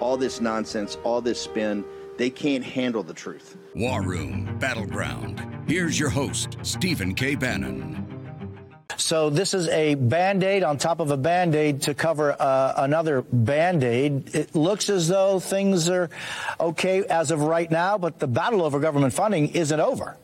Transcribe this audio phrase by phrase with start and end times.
[0.00, 1.84] All this nonsense, all this spin,
[2.16, 3.56] they can't handle the truth.
[3.74, 5.44] War Room Battleground.
[5.66, 7.34] Here's your host, Stephen K.
[7.34, 8.00] Bannon.
[8.96, 14.34] So this is a band-aid on top of a band-aid to cover uh, another band-aid.
[14.34, 16.10] It looks as though things are
[16.60, 20.16] okay as of right now, but the battle over government funding isn't over.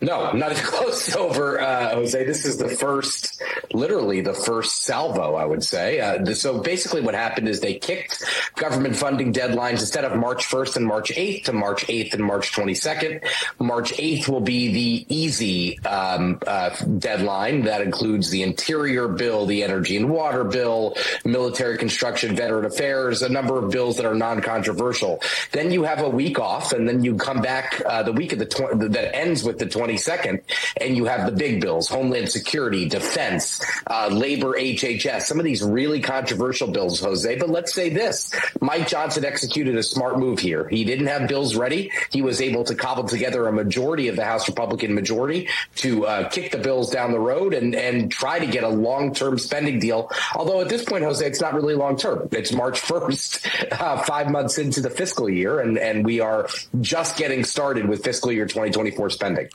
[0.00, 2.24] No, not as close over, uh, Jose.
[2.24, 6.00] This is the first, literally the first salvo, I would say.
[6.00, 8.24] Uh, so basically, what happened is they kicked
[8.56, 12.52] government funding deadlines instead of March 1st and March 8th to March 8th and March
[12.52, 13.24] 22nd.
[13.58, 19.62] March 8th will be the easy um, uh, deadline that includes the interior bill, the
[19.62, 25.20] energy and water bill, military construction, veteran affairs, a number of bills that are non-controversial.
[25.52, 28.38] Then you have a week off, and then you come back uh, the week of
[28.38, 30.40] the tw- that ends ends with the 22nd,
[30.80, 35.62] and you have the big bills, Homeland Security, Defense, uh, Labor, HHS, some of these
[35.62, 37.36] really controversial bills, Jose.
[37.36, 40.68] But let's say this Mike Johnson executed a smart move here.
[40.68, 41.90] He didn't have bills ready.
[42.10, 46.28] He was able to cobble together a majority of the House Republican majority to uh,
[46.28, 49.78] kick the bills down the road and, and try to get a long term spending
[49.78, 50.10] deal.
[50.34, 52.28] Although at this point, Jose, it's not really long term.
[52.32, 56.48] It's March 1st, uh, five months into the fiscal year, and, and we are
[56.80, 59.48] just getting started with fiscal year 2024 spending spending.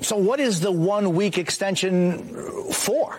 [0.00, 3.18] So, what is the one week extension for?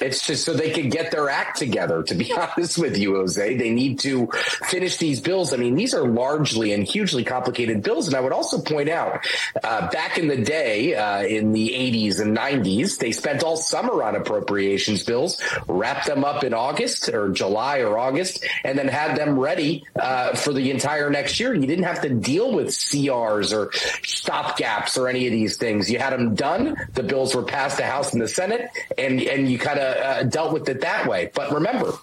[0.00, 3.56] It's just so they can get their act together, to be honest with you, Jose.
[3.56, 4.28] They need to
[4.66, 5.52] finish these bills.
[5.52, 8.06] I mean, these are largely and hugely complicated bills.
[8.06, 9.24] And I would also point out,
[9.62, 14.02] uh, back in the day, uh, in the 80s and 90s, they spent all summer
[14.02, 19.16] on appropriations bills, wrapped them up in August or July or August, and then had
[19.16, 21.54] them ready uh, for the entire next year.
[21.54, 23.68] You didn't have to deal with CRs or
[24.02, 25.90] stopgaps or any of these things.
[25.90, 26.76] You had them done.
[26.94, 30.22] The bills were passed the House and the Senate, and, and you kind of uh,
[30.24, 31.30] dealt with it that way.
[31.34, 31.94] But remember,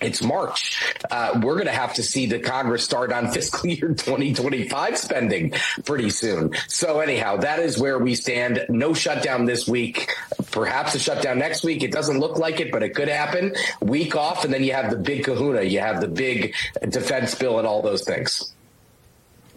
[0.00, 0.94] it's March.
[1.10, 5.54] Uh, we're going to have to see the Congress start on fiscal year 2025 spending
[5.84, 6.54] pretty soon.
[6.68, 8.66] So anyhow, that is where we stand.
[8.68, 10.14] No shutdown this week.
[10.50, 11.82] Perhaps a shutdown next week.
[11.82, 13.54] It doesn't look like it, but it could happen.
[13.80, 15.62] Week off, and then you have the big kahuna.
[15.62, 16.54] You have the big
[16.88, 18.53] defense bill and all those things.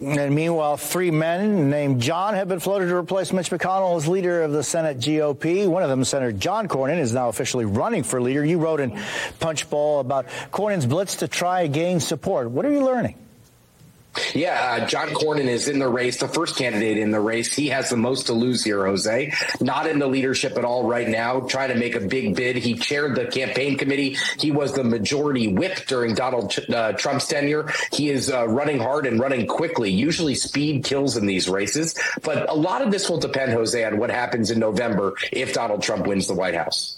[0.00, 4.42] And meanwhile, three men named John have been floated to replace Mitch McConnell as leader
[4.42, 5.66] of the Senate GOP.
[5.66, 8.44] One of them, Senator John Cornyn, is now officially running for leader.
[8.44, 8.96] You wrote in
[9.40, 12.48] Punchbowl about Cornyn's blitz to try gain support.
[12.50, 13.16] What are you learning?
[14.34, 17.54] Yeah, uh, John Cornyn is in the race, the first candidate in the race.
[17.54, 19.32] He has the most to lose here, Jose.
[19.60, 22.56] Not in the leadership at all right now, trying to make a big bid.
[22.56, 24.16] He chaired the campaign committee.
[24.38, 27.72] He was the majority whip during Donald uh, Trump's tenure.
[27.92, 29.90] He is uh, running hard and running quickly.
[29.90, 33.98] Usually speed kills in these races, but a lot of this will depend, Jose, on
[33.98, 36.97] what happens in November if Donald Trump wins the White House.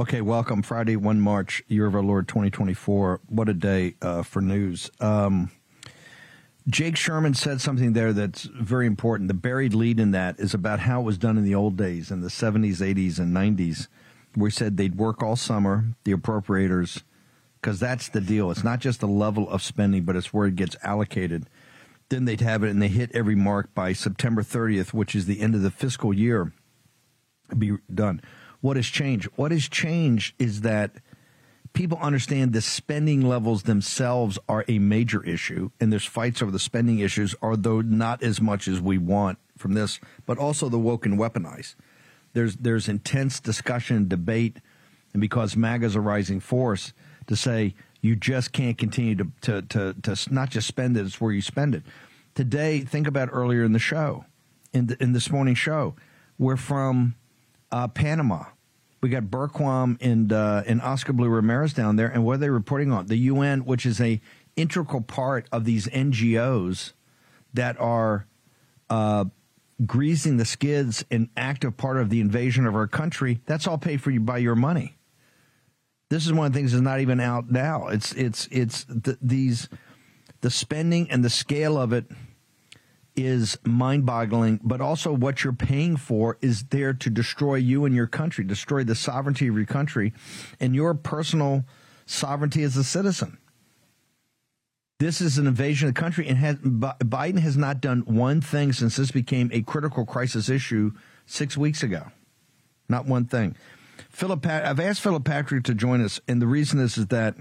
[0.00, 0.62] Okay, welcome.
[0.62, 3.20] Friday, 1 March, year of our Lord 2024.
[3.28, 4.90] What a day uh, for news.
[4.98, 5.50] Um,
[6.66, 9.28] Jake Sherman said something there that's very important.
[9.28, 12.10] The buried lead in that is about how it was done in the old days,
[12.10, 13.88] in the 70s, 80s, and 90s.
[14.34, 17.02] We said they'd work all summer, the appropriators,
[17.60, 18.50] because that's the deal.
[18.50, 21.46] It's not just the level of spending, but it's where it gets allocated.
[22.08, 25.42] Then they'd have it, and they hit every mark by September 30th, which is the
[25.42, 26.54] end of the fiscal year,
[27.54, 28.22] be done
[28.60, 29.28] what has changed.
[29.36, 30.92] What has changed is that
[31.72, 36.58] people understand the spending levels themselves are a major issue, and there's fights over the
[36.58, 41.06] spending issues, although not as much as we want from this, but also the woke
[41.06, 41.74] and weaponized.
[42.32, 44.58] There's there's intense discussion and debate,
[45.12, 46.92] and because MAGA is a rising force,
[47.26, 51.20] to say you just can't continue to, to, to, to not just spend it, it's
[51.20, 51.82] where you spend it.
[52.34, 54.24] Today, think about earlier in the show,
[54.72, 55.94] in, the, in this morning show,
[56.38, 57.14] we're from
[57.72, 58.44] uh, Panama.
[59.02, 62.50] We got Bergquam and uh, and Oscar Blue Ramirez down there, and what are they
[62.50, 63.06] reporting on?
[63.06, 64.20] The UN, which is a
[64.56, 66.92] integral part of these NGOs
[67.54, 68.26] that are
[68.90, 69.24] uh,
[69.86, 73.40] greasing the skids and active part of the invasion of our country.
[73.46, 74.98] That's all paid for you by your money.
[76.10, 77.88] This is one of the things that's not even out now.
[77.88, 79.68] It's it's it's the, these
[80.40, 82.06] the spending and the scale of it
[83.26, 87.94] is mind boggling, but also what you're paying for is there to destroy you and
[87.94, 90.12] your country, destroy the sovereignty of your country
[90.58, 91.64] and your personal
[92.06, 93.38] sovereignty as a citizen.
[94.98, 98.74] This is an invasion of the country, and has, Biden has not done one thing
[98.74, 100.92] since this became a critical crisis issue
[101.24, 102.08] six weeks ago.
[102.86, 103.56] Not one thing.
[104.10, 107.36] Philip, I've asked Philip Patrick to join us, and the reason is is that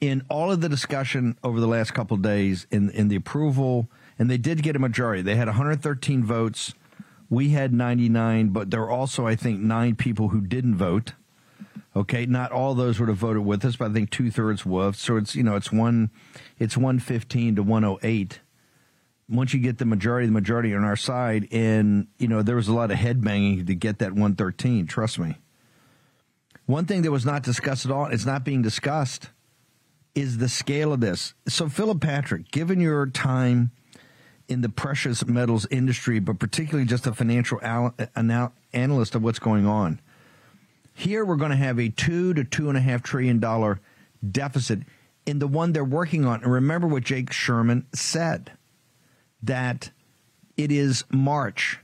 [0.00, 4.30] in all of the discussion over the last couple days, in in the approval, and
[4.30, 5.22] they did get a majority.
[5.22, 6.74] They had 113 votes.
[7.28, 11.12] We had 99, but there were also, I think, nine people who didn't vote.
[11.94, 14.96] Okay, not all those would have voted with us, but I think two thirds would.
[14.96, 16.10] So it's you know it's one,
[16.58, 18.40] it's 115 to 108
[19.28, 22.68] once you get the majority, the majority on our side, and you know there was
[22.68, 24.86] a lot of head banging to get that 113.
[24.86, 25.36] Trust me.
[26.66, 29.30] One thing that was not discussed at all, it's not being discussed,
[30.14, 31.34] is the scale of this.
[31.48, 33.70] So, Philip Patrick, given your time
[34.48, 37.94] in the precious metals industry, but particularly just a financial al-
[38.72, 40.00] analyst of what's going on,
[40.94, 43.80] here we're going to have a two to two and a half trillion dollar
[44.28, 44.80] deficit
[45.26, 46.42] in the one they're working on.
[46.42, 48.52] And remember what Jake Sherman said
[49.42, 49.90] that
[50.56, 51.78] it is March.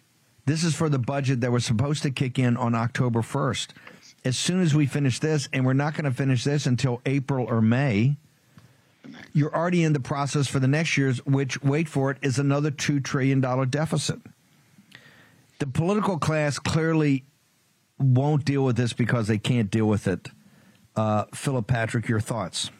[0.46, 3.68] This is for the budget that was supposed to kick in on October 1st.
[4.24, 7.46] As soon as we finish this, and we're not going to finish this until April
[7.46, 8.16] or May,
[9.32, 12.70] you're already in the process for the next year's, which, wait for it, is another
[12.70, 13.40] $2 trillion
[13.70, 14.20] deficit.
[15.58, 17.24] The political class clearly
[17.98, 20.28] won't deal with this because they can't deal with it.
[20.96, 22.70] Uh, Philip Patrick, your thoughts?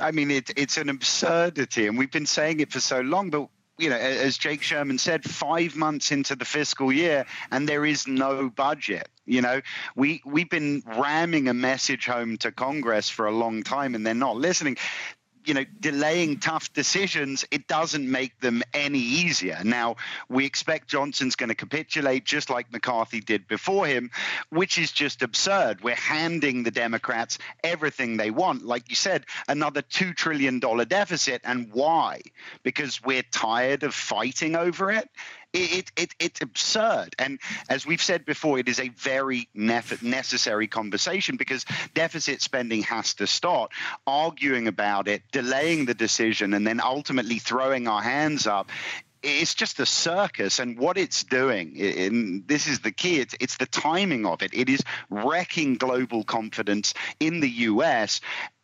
[0.00, 3.48] I mean, it, it's an absurdity, and we've been saying it for so long, but
[3.78, 8.06] you know, as Jake Sherman said, five months into the fiscal year, and there is
[8.06, 9.08] no budget.
[9.26, 9.60] You know,
[9.96, 14.14] we we've been ramming a message home to Congress for a long time, and they're
[14.14, 14.76] not listening
[15.44, 19.58] you know, delaying tough decisions, it doesn't make them any easier.
[19.64, 19.96] Now,
[20.28, 24.10] we expect Johnson's going to capitulate just like McCarthy did before him,
[24.50, 25.82] which is just absurd.
[25.82, 28.64] We're handing the Democrats everything they want.
[28.64, 31.42] Like you said, another $2 trillion deficit.
[31.44, 32.22] And why?
[32.62, 35.08] Because we're tired of fighting over it
[35.52, 37.14] it, it, it's absurd.
[37.18, 37.38] And
[37.68, 41.64] as we've said before, it is a very necessary conversation because
[41.94, 43.72] deficit spending has to start.
[44.06, 48.70] Arguing about it, delaying the decision, and then ultimately throwing our hands up
[49.22, 53.56] it's just a circus and what it's doing and this is the key it's, it's
[53.56, 58.20] the timing of it it is wrecking global confidence in the us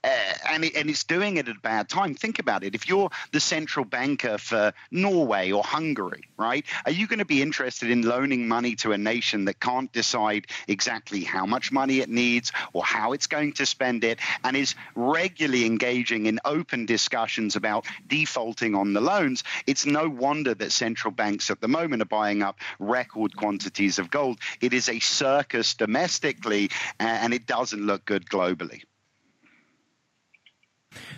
[0.09, 2.15] uh, and, it, and it's doing it at a bad time.
[2.15, 2.75] Think about it.
[2.75, 7.43] If you're the central banker for Norway or Hungary, right, are you going to be
[7.43, 12.09] interested in loaning money to a nation that can't decide exactly how much money it
[12.09, 17.55] needs or how it's going to spend it and is regularly engaging in open discussions
[17.55, 19.45] about defaulting on the loans?
[19.67, 24.11] It's no wonder that central banks at the moment are buying up record quantities of
[24.11, 24.39] gold.
[24.63, 28.85] It is a circus domestically, and it doesn't look good globally.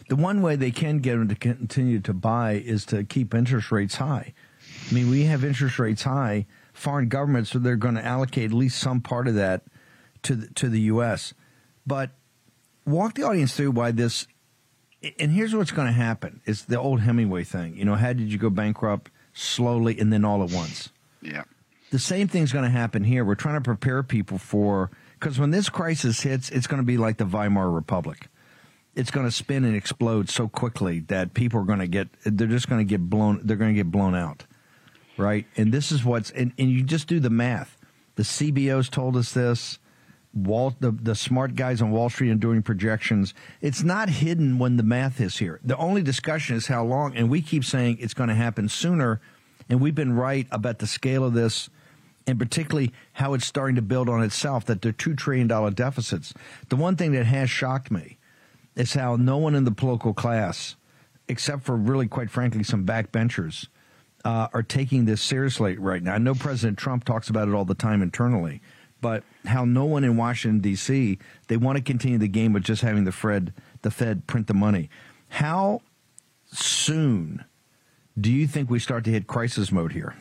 [0.08, 3.70] The one way they can get them to continue to buy is to keep interest
[3.70, 4.34] rates high.
[4.90, 6.46] I mean, we have interest rates high.
[6.72, 9.62] Foreign governments, so they're going to allocate at least some part of that
[10.22, 11.34] to the, to the U.S.
[11.86, 12.10] But
[12.86, 14.26] walk the audience through why this.
[15.18, 17.76] And here's what's going to happen: it's the old Hemingway thing.
[17.76, 20.90] You know, how did you go bankrupt slowly and then all at once?
[21.20, 21.44] Yeah.
[21.90, 23.24] The same thing's going to happen here.
[23.24, 26.96] We're trying to prepare people for because when this crisis hits, it's going to be
[26.96, 28.28] like the Weimar Republic
[28.94, 32.46] it's going to spin and explode so quickly that people are going to get they're
[32.46, 34.46] just going to get blown they're going to get blown out
[35.16, 37.76] right and this is what's and, and you just do the math
[38.16, 39.78] the cbos told us this
[40.32, 43.34] Wall, the, the smart guys on Wall Street are doing projections.
[43.60, 45.58] It's not hidden when the math is here.
[45.64, 49.20] The only discussion is how long, and we keep saying it's going to happen sooner,
[49.68, 51.68] and we've been right about the scale of this,
[52.28, 54.66] and particularly how it's starting to build on itself.
[54.66, 56.32] That they're two trillion dollar deficits.
[56.68, 58.16] The one thing that has shocked me
[58.76, 60.76] is how no one in the political class,
[61.28, 63.68] except for really, quite frankly, some backbenchers,
[64.24, 66.14] uh, are taking this seriously right now.
[66.14, 68.60] I know President Trump talks about it all the time internally,
[69.00, 71.18] but how no one in Washington D.C.
[71.48, 74.54] they want to continue the game of just having the Fed the Fed print the
[74.54, 74.90] money.
[75.28, 75.80] How
[76.52, 77.44] soon
[78.20, 80.14] do you think we start to hit crisis mode here?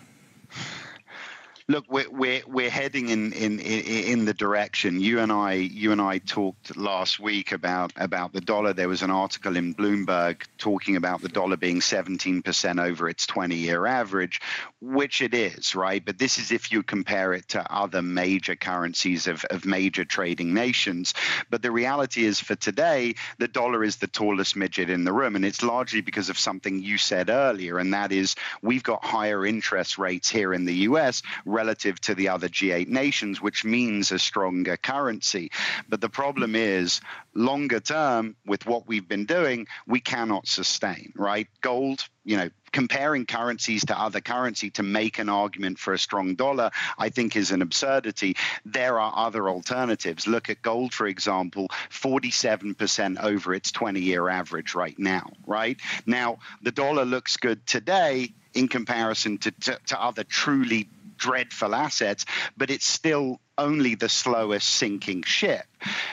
[1.70, 5.00] Look, we're we're, we're heading in, in in the direction.
[5.00, 8.74] You and I you and I talked last week about about the dollar.
[8.74, 13.86] There was an article in Bloomberg talking about the dollar being 17% over its 20-year
[13.86, 14.42] average,
[14.82, 16.04] which it is, right?
[16.04, 20.54] But this is if you compare it to other major currencies of, of major trading
[20.54, 21.14] nations.
[21.50, 25.36] But the reality is, for today, the dollar is the tallest midget in the room,
[25.36, 29.46] and it's largely because of something you said earlier, and that is we've got higher
[29.46, 31.22] interest rates here in the U.S
[31.60, 35.52] relative to the other G8 nations, which means a stronger currency.
[35.90, 37.02] But the problem is,
[37.34, 41.50] longer term, with what we've been doing, we cannot sustain, right?
[41.60, 46.36] Gold, you know, comparing currencies to other currency to make an argument for a strong
[46.36, 48.38] dollar, I think is an absurdity.
[48.64, 50.28] There are other alternatives.
[50.28, 55.78] Look at gold, for example, 47% over its 20 year average right now, right?
[56.06, 60.90] Now, the dollar looks good today in comparison to, to, to other truly
[61.20, 62.26] dreadful assets,
[62.58, 65.66] but it's still only the slowest sinking ship.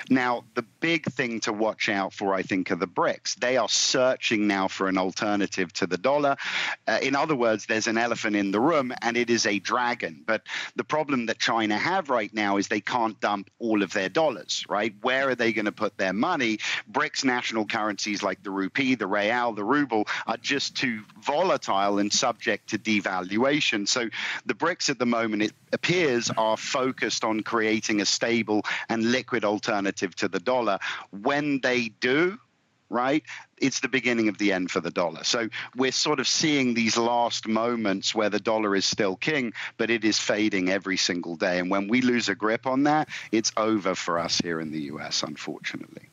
[0.09, 3.37] Now, the big thing to watch out for, I think, are the BRICS.
[3.37, 6.37] They are searching now for an alternative to the dollar.
[6.87, 10.23] Uh, in other words, there's an elephant in the room, and it is a dragon.
[10.25, 10.43] But
[10.77, 14.65] the problem that China have right now is they can't dump all of their dollars,
[14.69, 14.95] right?
[15.03, 16.59] Where are they going to put their money?
[16.91, 22.13] BRICS national currencies like the rupee, the real, the ruble are just too volatile and
[22.13, 23.89] subject to devaluation.
[23.89, 24.09] So
[24.45, 29.45] the BRICS at the moment, it appears, are focused on creating a stable and liquid
[29.45, 30.79] alternative to the dollar.
[31.11, 32.39] When they do,
[32.89, 33.23] right?
[33.59, 35.25] It's the beginning of the end for the dollar.
[35.25, 39.91] So we're sort of seeing these last moments where the dollar is still king, but
[39.91, 41.59] it is fading every single day.
[41.59, 44.83] And when we lose a grip on that, it's over for us here in the
[44.83, 46.09] U.S., unfortunately.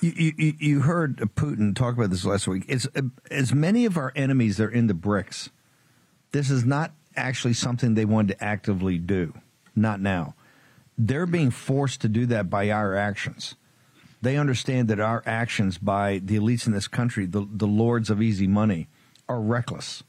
[0.00, 2.64] You, you, you heard Putin talk about this last week.
[2.68, 2.86] It's,
[3.30, 5.50] as many of our enemies are in the BRICS,
[6.30, 9.34] this is not actually something they wanted to actively do.
[9.74, 10.34] Not now.
[10.98, 13.54] They're being forced to do that by our actions.
[14.20, 18.20] They understand that our actions by the elites in this country, the, the lords of
[18.20, 18.88] easy money,
[19.28, 20.02] are reckless.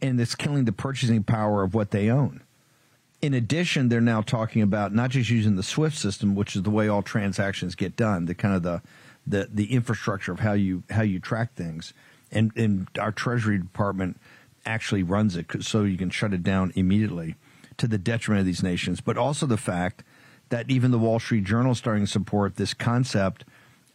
[0.00, 2.42] And it's killing the purchasing power of what they own.
[3.20, 6.70] In addition, they're now talking about not just using the SWIFT system, which is the
[6.70, 8.82] way all transactions get done, the kind of the
[9.26, 11.92] the, the infrastructure of how you how you track things.
[12.32, 14.18] And, and our Treasury Department
[14.64, 17.34] actually runs it so you can shut it down immediately
[17.76, 20.04] to the detriment of these nations, but also the fact
[20.50, 23.44] that even the Wall Street Journal is starting to support this concept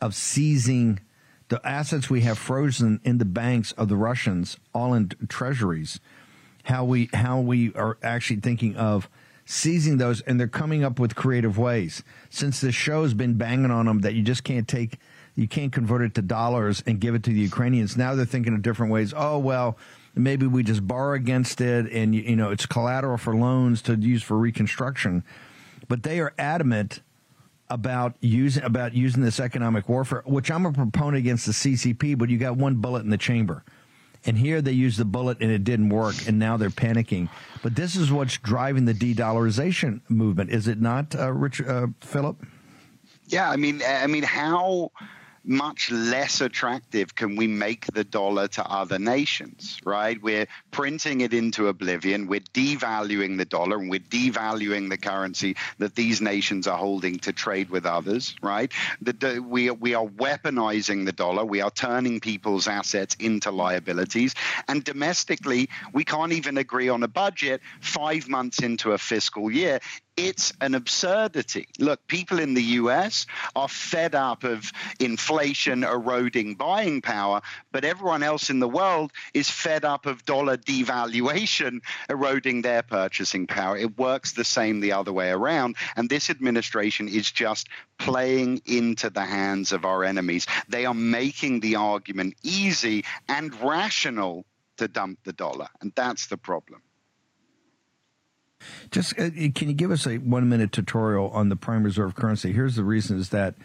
[0.01, 0.99] of seizing
[1.49, 5.99] the assets we have frozen in the banks of the Russians, all in treasuries.
[6.63, 9.07] How we how we are actually thinking of
[9.45, 12.01] seizing those, and they're coming up with creative ways.
[12.31, 14.97] Since the show's been banging on them that you just can't take,
[15.35, 17.95] you can't convert it to dollars and give it to the Ukrainians.
[17.95, 19.13] Now they're thinking of different ways.
[19.15, 19.77] Oh well,
[20.15, 24.23] maybe we just borrow against it, and you know it's collateral for loans to use
[24.23, 25.23] for reconstruction
[25.87, 27.01] but they are adamant
[27.69, 32.17] about using about using this economic warfare, which I'm a proponent against the CCP.
[32.17, 33.63] But you got one bullet in the chamber,
[34.25, 37.29] and here they used the bullet and it didn't work, and now they're panicking.
[37.63, 42.37] But this is what's driving the de-dollarization movement, is it not, uh, Rich uh, Philip?
[43.27, 44.91] Yeah, I mean, I mean, how
[45.45, 50.21] much less attractive can we make the dollar to other nations, right?
[50.21, 52.27] We're printing it into oblivion.
[52.27, 57.33] We're devaluing the dollar and we're devaluing the currency that these nations are holding to
[57.33, 58.71] trade with others, right?
[59.01, 61.45] The, we, we are weaponizing the dollar.
[61.45, 64.35] We are turning people's assets into liabilities.
[64.67, 69.79] And domestically, we can't even agree on a budget five months into a fiscal year
[70.17, 71.67] it's an absurdity.
[71.77, 77.41] Look, people in the US are fed up of inflation eroding buying power,
[77.71, 81.79] but everyone else in the world is fed up of dollar devaluation
[82.09, 83.77] eroding their purchasing power.
[83.77, 85.75] It works the same the other way around.
[85.97, 87.67] And this administration is just
[87.97, 90.47] playing into the hands of our enemies.
[90.69, 94.45] They are making the argument easy and rational
[94.77, 95.67] to dump the dollar.
[95.81, 96.81] And that's the problem.
[98.91, 102.51] Just uh, can you give us a one minute tutorial on the prime reserve currency?
[102.51, 103.55] Here's the reason: is that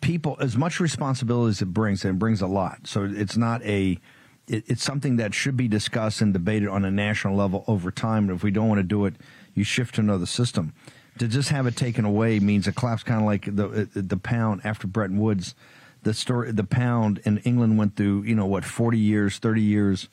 [0.00, 2.86] people, as much responsibility as it brings, and it brings a lot.
[2.86, 3.98] So it's not a
[4.46, 8.28] it, it's something that should be discussed and debated on a national level over time.
[8.28, 9.14] And if we don't want to do it,
[9.54, 10.74] you shift to another system.
[11.18, 14.16] To just have it taken away means a collapse, kind of like the uh, the
[14.16, 15.54] pound after Bretton Woods.
[16.02, 20.08] The story, the pound in England went through, you know, what forty years, thirty years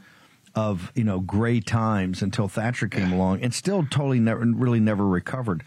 [0.58, 5.06] of you know gray times until Thatcher came along, and still totally never really never
[5.06, 5.64] recovered.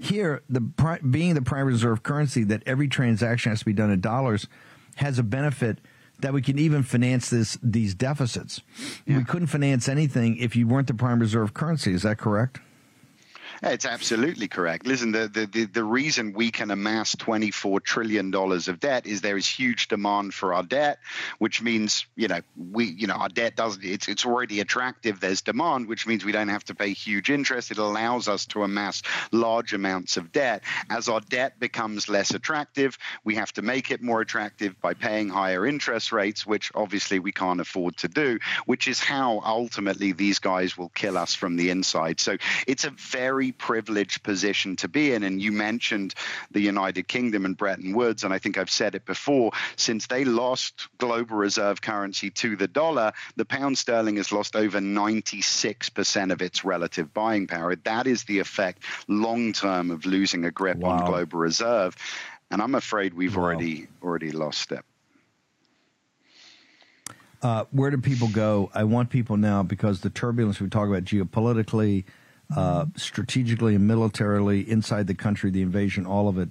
[0.00, 4.00] Here, the being the prime reserve currency that every transaction has to be done in
[4.00, 4.48] dollars
[4.96, 5.78] has a benefit
[6.20, 8.62] that we can even finance this these deficits.
[9.04, 9.18] Yeah.
[9.18, 11.92] We couldn't finance anything if you weren't the prime reserve currency.
[11.92, 12.60] Is that correct?
[13.62, 14.86] It's absolutely correct.
[14.86, 19.46] Listen, the, the, the, reason we can amass $24 trillion of debt is there is
[19.46, 20.98] huge demand for our debt,
[21.38, 25.20] which means, you know, we, you know, our debt doesn't, it's, it's already attractive.
[25.20, 27.70] There's demand, which means we don't have to pay huge interest.
[27.70, 30.62] It allows us to amass large amounts of debt.
[30.88, 35.28] As our debt becomes less attractive, we have to make it more attractive by paying
[35.28, 40.38] higher interest rates, which obviously we can't afford to do, which is how ultimately these
[40.38, 42.20] guys will kill us from the inside.
[42.20, 45.22] So it's a very privileged position to be in.
[45.22, 46.14] And you mentioned
[46.50, 50.24] the United Kingdom and Bretton Woods, and I think I've said it before since they
[50.24, 56.42] lost global reserve currency to the dollar, the pound sterling has lost over 96% of
[56.42, 57.76] its relative buying power.
[57.76, 60.90] That is the effect long term of losing a grip wow.
[60.90, 61.96] on global reserve.
[62.50, 63.44] And I'm afraid we've wow.
[63.44, 64.84] already already lost it.
[67.42, 68.70] Uh, where do people go?
[68.74, 72.04] I want people now because the turbulence we talk about geopolitically,
[72.56, 76.50] uh, strategically, and militarily inside the country, the invasion, all of it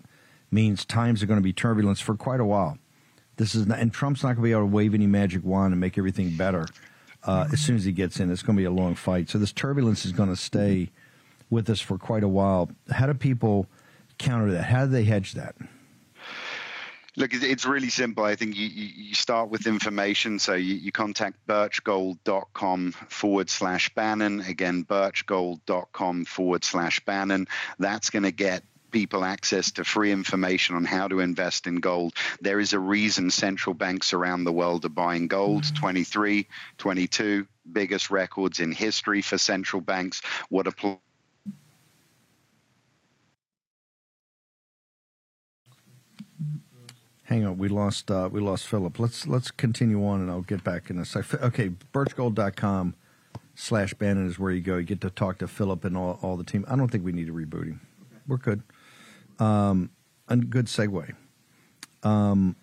[0.51, 2.77] means times are going to be turbulence for quite a while.
[3.37, 5.73] This is not, and Trump's not going to be able to wave any magic wand
[5.73, 6.65] and make everything better
[7.23, 8.31] uh, as soon as he gets in.
[8.31, 9.29] It's going to be a long fight.
[9.29, 10.89] So this turbulence is going to stay
[11.49, 12.69] with us for quite a while.
[12.91, 13.67] How do people
[14.17, 14.63] counter that?
[14.63, 15.55] How do they hedge that?
[17.19, 18.23] Look, it's really simple.
[18.23, 20.39] I think you, you start with information.
[20.39, 24.39] So you, you contact birchgold.com forward slash Bannon.
[24.39, 27.49] Again, birchgold.com forward slash Bannon.
[27.77, 32.13] That's going to get people access to free information on how to invest in gold.
[32.39, 35.63] There is a reason central banks around the world are buying gold.
[35.63, 35.75] Mm-hmm.
[35.75, 36.47] 23,
[36.77, 40.21] 22, biggest records in history for central banks.
[40.47, 40.71] What a
[47.29, 48.97] Hang on, we lost uh, we lost Philip.
[48.97, 51.31] Let's let's continue on, and I'll get back in a sec.
[51.35, 52.95] Okay, birchgold.com
[53.53, 54.77] slash Bannon is where you go.
[54.77, 56.65] You get to talk to Philip and all, all the team.
[56.67, 57.81] I don't think we need to reboot him.
[58.01, 58.21] Okay.
[58.27, 58.63] We're good.
[59.37, 59.91] Um,
[60.27, 61.13] a good segue.
[62.01, 62.55] Um,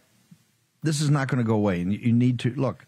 [0.82, 2.86] this is not going to go away, and you, you need to look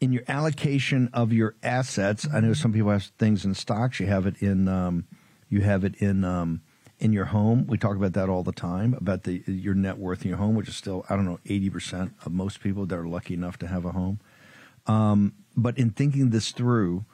[0.00, 2.26] in your allocation of your assets.
[2.32, 4.00] I know some people have things in stocks.
[4.00, 5.04] You have it in um,
[5.50, 6.62] you have it in um,
[7.02, 7.66] in your home.
[7.66, 10.54] We talk about that all the time about the your net worth in your home,
[10.54, 13.58] which is still I don't know eighty percent of most people that are lucky enough
[13.58, 14.20] to have a home.
[14.86, 17.04] Um, but in thinking this through,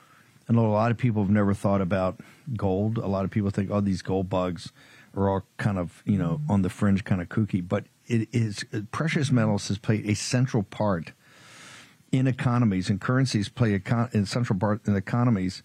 [0.46, 2.20] and a lot of people have never thought about
[2.54, 2.98] gold.
[2.98, 4.72] A lot of people think, oh, these gold bugs
[5.16, 7.66] are all kind of you know on the fringe, kind of kooky.
[7.66, 11.12] But it is precious metals has played a central part
[12.12, 15.62] in economies, and currencies play a, con- a central part in economies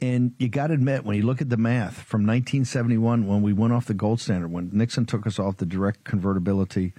[0.00, 3.52] and you got to admit, when you look at the math from 1971, when we
[3.52, 6.92] went off the gold standard, when Nixon took us off the direct convertibility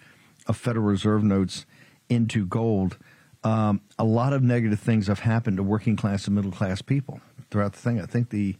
[0.47, 1.65] of Federal Reserve notes
[2.09, 2.97] into gold,
[3.43, 7.21] um, a lot of negative things have happened to working class and middle class people
[7.51, 8.01] throughout the thing.
[8.01, 8.55] I think the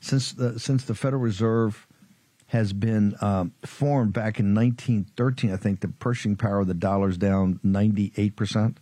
[0.00, 1.86] since the since the Federal Reserve
[2.48, 7.08] has been um, formed back in 1913, I think the purchasing power of the dollar
[7.08, 8.78] is down 98 percent.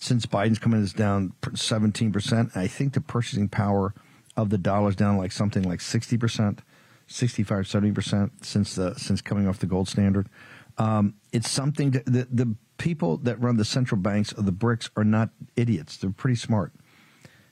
[0.00, 2.56] Since Biden's coming, in, it's down 17 percent.
[2.56, 3.94] I think the purchasing power
[4.38, 6.60] of the dollars down like something like 60%,
[7.08, 10.28] 65, 70% since the since coming off the gold standard.
[10.78, 14.90] Um, it's something to, the the people that run the central banks of the BRICS
[14.96, 15.96] are not idiots.
[15.96, 16.72] They're pretty smart.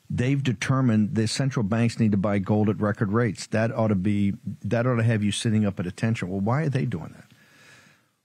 [0.09, 3.49] They've determined the central banks need to buy gold at record rates.
[3.49, 6.29] That ought to be that ought to have you sitting up at attention.
[6.29, 7.27] Well, why are they doing that?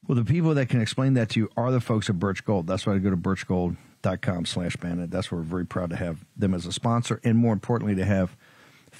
[0.08, 2.68] Well, the people that can explain that to you are the folks at Birch Gold.
[2.68, 5.10] That's why I go to birchgold.com slash Bannon.
[5.10, 8.06] That's where we're very proud to have them as a sponsor and more importantly to
[8.06, 8.36] have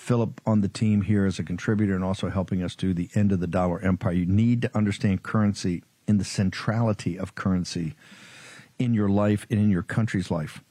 [0.02, 3.32] Philip on the team here as a contributor and also helping us do the end
[3.32, 4.14] of the dollar empire.
[4.14, 7.94] You need to understand currency and the centrality of currency
[8.80, 10.64] in your life and in your country's life.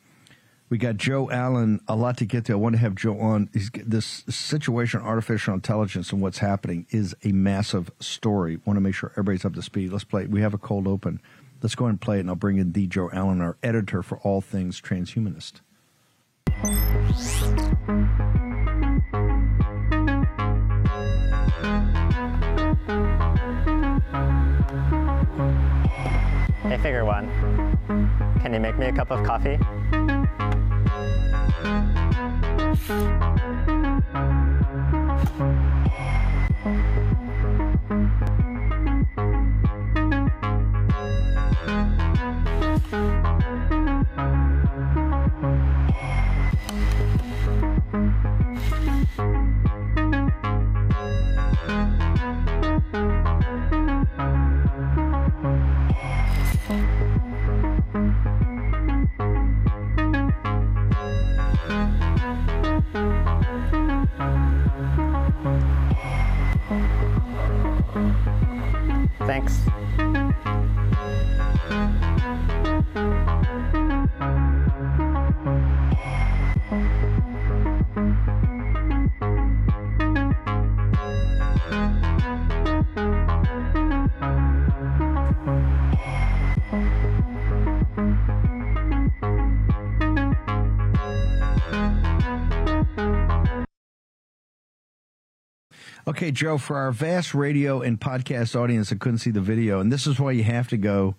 [0.68, 2.54] We got Joe Allen, a lot to get to.
[2.54, 3.48] I want to have Joe on.
[3.52, 8.58] He's, this situation, artificial intelligence, and what's happening is a massive story.
[8.64, 9.92] Want to make sure everybody's up to speed.
[9.92, 10.26] Let's play.
[10.26, 11.20] We have a cold open.
[11.62, 14.18] Let's go and play it, and I'll bring in the Joe Allen, our editor for
[14.18, 15.60] all things transhumanist.
[26.82, 27.28] Figure one.
[28.40, 29.58] Can you make me a cup of coffee?
[96.20, 99.90] Okay, Joe, for our vast radio and podcast audience that couldn't see the video, and
[99.90, 101.14] this is why you have to go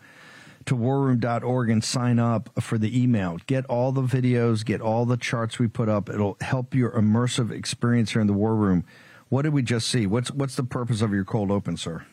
[0.65, 3.39] to warroom.org and sign up for the email.
[3.47, 6.07] Get all the videos, get all the charts we put up.
[6.07, 8.85] It'll help your immersive experience here in the war room.
[9.29, 10.05] What did we just see?
[10.05, 12.05] What's what's the purpose of your cold open, sir?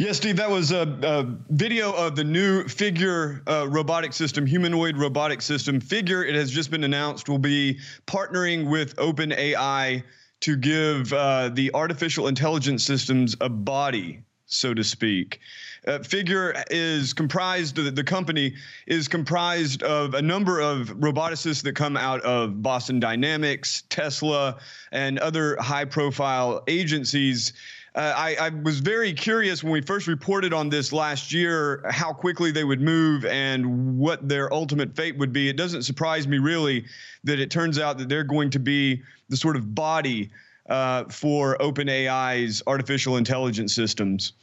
[0.00, 4.96] Yes, Steve, that was a, a video of the new Figure uh, robotic system, humanoid
[4.96, 5.78] robotic system.
[5.78, 10.02] Figure, it has just been announced, will be partnering with OpenAI
[10.40, 15.40] to give uh, the artificial intelligence systems a body, so to speak.
[15.86, 18.54] Uh, Figure is comprised, the, the company
[18.86, 24.58] is comprised of a number of roboticists that come out of Boston Dynamics, Tesla,
[24.90, 27.52] and other high profile agencies.
[27.96, 32.12] Uh, I, I, was very curious when we first reported on this last year how
[32.12, 35.48] quickly they would move and what their ultimate fate would be.
[35.48, 36.84] It doesn't surprise me really
[37.24, 40.28] that it turns out that they're going to be the sort of body
[40.68, 44.34] uh, for OpenAI's artificial intelligence systems.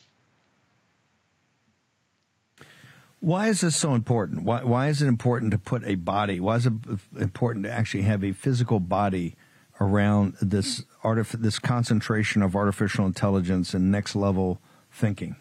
[3.20, 4.46] Why is this so important?
[4.46, 6.40] Why, why is it important to put a body?
[6.40, 6.74] Why is it
[7.20, 9.36] important to actually have a physical body
[9.80, 14.60] around this artif- this concentration of artificial intelligence and next level
[14.92, 15.36] thinking?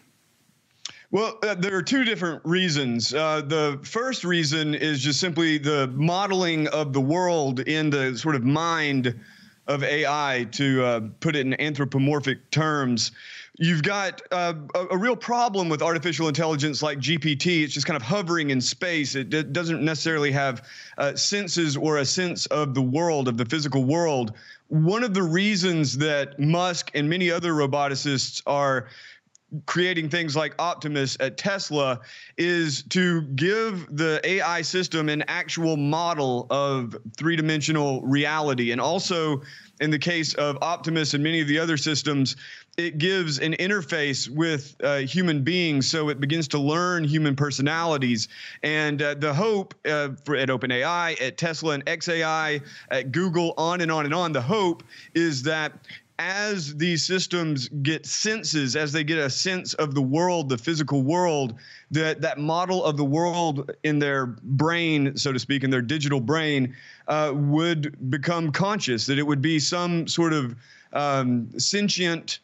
[1.11, 3.12] Well, uh, there are two different reasons.
[3.12, 8.35] Uh, the first reason is just simply the modeling of the world in the sort
[8.35, 9.21] of mind
[9.66, 13.12] of AI, to uh, put it in anthropomorphic terms.
[13.59, 17.62] You've got uh, a, a, real problem with artificial intelligence like GPT.
[17.62, 19.14] It's just kind of hovering in space.
[19.14, 20.66] It, it doesn't necessarily have
[20.98, 24.33] uh, senses or a sense of the world, of the physical world.
[24.68, 28.88] One of the reasons that Musk and many other roboticists are
[29.67, 32.01] creating things like Optimus at Tesla
[32.38, 38.73] is to give the AI system an actual model of three dimensional reality.
[38.73, 39.43] And also,
[39.81, 42.37] in the case of Optimus and many of the other systems,
[42.79, 48.29] it gives an interface with uh, human beings, so it begins to learn human personalities.
[48.62, 53.83] And uh, the hope uh, for at OpenAI, at Tesla and xAI, at Google, on
[53.83, 54.83] and on and on, the hope
[55.15, 55.73] is that
[56.22, 61.02] as these systems get senses, as they get a sense of the world, the physical
[61.02, 61.54] world,
[61.90, 66.20] that that model of the world in their brain, so to speak, in their digital
[66.20, 66.76] brain,
[67.08, 69.06] uh, would become conscious.
[69.06, 70.54] That it would be some sort of
[70.92, 72.38] um, sentient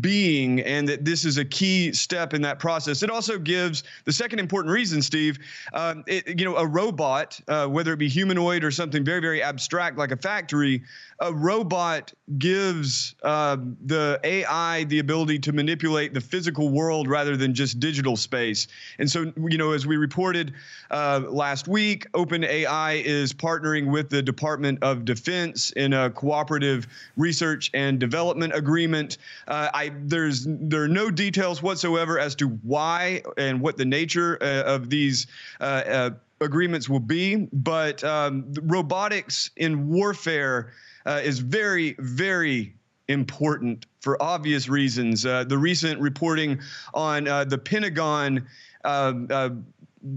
[0.00, 3.02] being and that this is a key step in that process.
[3.02, 5.38] It also gives the second important reason, Steve,
[5.74, 9.42] um, it, you know, a robot, uh, whether it be humanoid or something very, very
[9.42, 10.82] abstract like a factory,
[11.20, 17.54] a robot gives uh, the AI the ability to manipulate the physical world rather than
[17.54, 18.66] just digital space.
[18.98, 20.54] And so, you know, as we reported
[20.90, 27.70] uh, last week, OpenAI is partnering with the Department of Defense in a cooperative research
[27.74, 29.18] and development agreement.
[29.46, 34.38] Uh, I, there's there are no details whatsoever as to why and what the nature
[34.40, 35.26] uh, of these
[35.60, 40.72] uh, uh, agreements will be, but um, robotics in warfare
[41.04, 42.74] uh, is very, very
[43.08, 45.26] important for obvious reasons.
[45.26, 46.60] Uh, the recent reporting
[46.94, 48.46] on the Pentagon
[48.84, 49.50] uh, uh,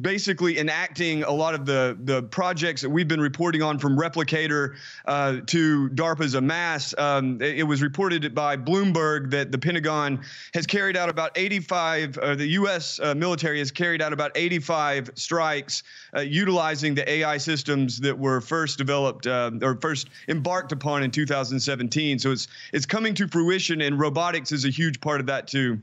[0.02, 4.76] basically enacting a lot of the the projects that we've been reporting on from Replicator
[5.06, 6.94] uh, to DARPA's Amass.
[6.98, 10.22] Um, it, it, was reported by Bloomberg that the Pentagon
[10.54, 13.00] has carried out about 85, uh, the U.S.
[13.00, 15.84] Uh, military has carried out about 85 strikes
[16.16, 21.12] uh, utilizing the AI systems that were first developed uh, or first embarked upon in
[21.12, 22.20] 2017.
[22.20, 25.80] So it's it's coming to fruition, and robotics is a huge part of that too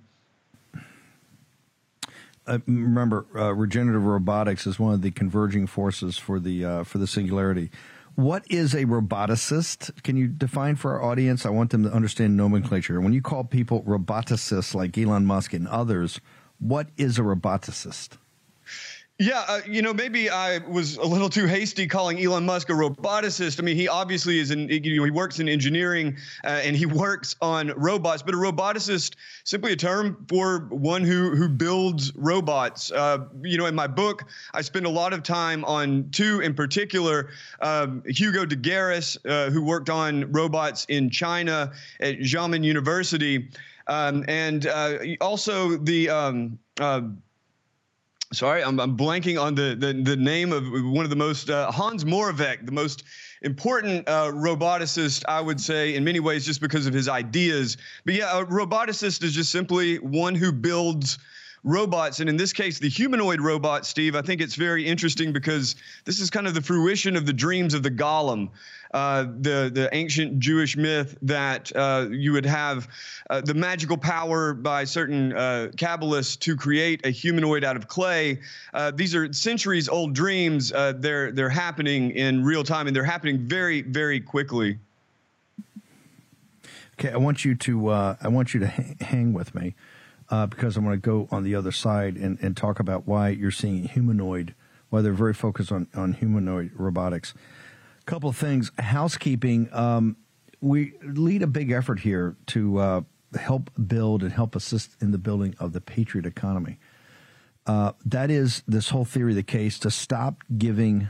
[2.46, 7.06] remember, uh, regenerative robotics is one of the converging forces for the uh, for the
[7.06, 7.70] singularity.
[8.14, 10.02] What is a roboticist?
[10.02, 11.46] Can you define for our audience?
[11.46, 13.00] I want them to understand nomenclature.
[13.00, 16.20] When you call people roboticists like Elon Musk and others,
[16.58, 18.18] what is a roboticist?
[19.22, 22.72] Yeah, uh, you know, maybe I was a little too hasty calling Elon Musk a
[22.72, 23.60] roboticist.
[23.60, 26.86] I mean, he obviously is in, you know, he works in engineering uh, and he
[26.86, 32.90] works on robots, but a roboticist simply a term for one who who builds robots.
[32.90, 36.52] Uh, you know, in my book, I spend a lot of time on two in
[36.52, 37.28] particular.
[37.60, 43.50] Um, Hugo de Garis, uh, who worked on robots in China at Xiamen University,
[43.86, 47.02] um, and uh, also the um, uh,
[48.32, 51.70] sorry, I'm, I'm blanking on the, the, the name of one of the most uh,
[51.70, 53.04] Hans Moravec, the most
[53.42, 57.76] important uh, roboticist, I would say, in many ways, just because of his ideas.
[58.04, 61.18] But yeah, a roboticist is just simply one who builds
[61.64, 62.20] robots.
[62.20, 66.18] And in this case, the humanoid robot, Steve, I think it's very interesting because this
[66.18, 68.50] is kind of the fruition of the dreams of the golem.
[68.92, 72.88] Uh, the the ancient Jewish myth that uh, you would have
[73.30, 78.40] uh, the magical power by certain uh, Kabbalists to create a humanoid out of clay.
[78.74, 80.72] Uh, these are centuries old dreams.
[80.72, 84.78] Uh, they're they're happening in real time and they're happening very very quickly.
[86.98, 89.74] Okay, I want you to I want you to hang with me
[90.28, 93.50] because I want to go on the other side and, and talk about why you're
[93.50, 94.54] seeing humanoid,
[94.90, 97.32] why they're very focused on on humanoid robotics
[98.06, 98.70] couple of things.
[98.78, 99.68] Housekeeping.
[99.72, 100.16] Um,
[100.60, 103.00] we lead a big effort here to uh,
[103.38, 106.78] help build and help assist in the building of the patriot economy.
[107.66, 111.08] Uh, that is this whole theory of the case to stop giving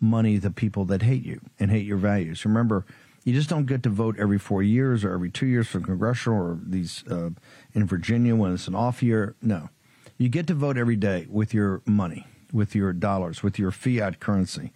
[0.00, 2.44] money to people that hate you and hate your values.
[2.44, 2.84] Remember,
[3.24, 6.38] you just don't get to vote every four years or every two years for congressional
[6.38, 7.30] or these uh,
[7.72, 9.34] in Virginia when it's an off year.
[9.40, 9.70] No,
[10.18, 14.20] you get to vote every day with your money, with your dollars, with your fiat
[14.20, 14.72] currency.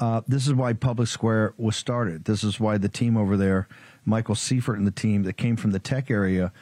[0.00, 2.24] Uh, this is why Public Square was started.
[2.24, 3.68] This is why the team over there,
[4.06, 6.52] Michael Seifert and the team that came from the tech area,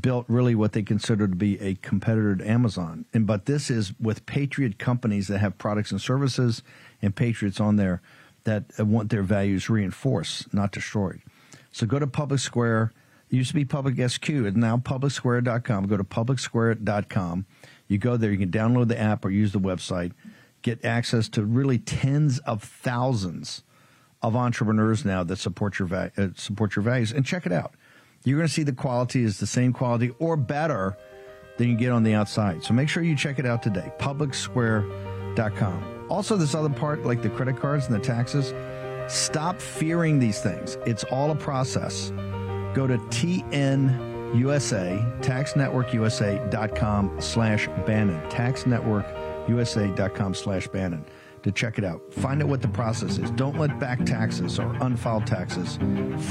[0.00, 3.04] built really what they consider to be a competitor to Amazon.
[3.14, 6.62] And but this is with patriot companies that have products and services
[7.00, 8.02] and patriots on there
[8.44, 11.22] that want their values reinforced, not destroyed.
[11.70, 12.92] So go to Public Square.
[13.30, 14.28] It used to be Public SQ.
[14.28, 15.86] It's now publicsquare.com.
[15.86, 17.46] Go to publicsquare.com.
[17.86, 18.32] You go there.
[18.32, 20.12] You can download the app or use the website
[20.62, 23.62] get access to really tens of thousands
[24.22, 27.12] of entrepreneurs now that support your va- uh, support your values.
[27.12, 27.74] And check it out.
[28.24, 30.96] You're going to see the quality is the same quality or better
[31.56, 32.64] than you get on the outside.
[32.64, 33.92] So make sure you check it out today.
[33.98, 36.06] Publicsquare.com.
[36.08, 38.52] Also, this other part, like the credit cards and the taxes,
[39.12, 40.76] stop fearing these things.
[40.86, 42.10] It's all a process.
[42.74, 43.42] Go to TNUSA,
[45.22, 48.30] taxnetworkusa.com slash Bannon.
[48.30, 49.06] Tax Network
[49.48, 51.04] usa.com slash Bannon
[51.42, 52.02] to check it out.
[52.14, 53.30] Find out what the process is.
[53.32, 55.78] Don't let back taxes or unfiled taxes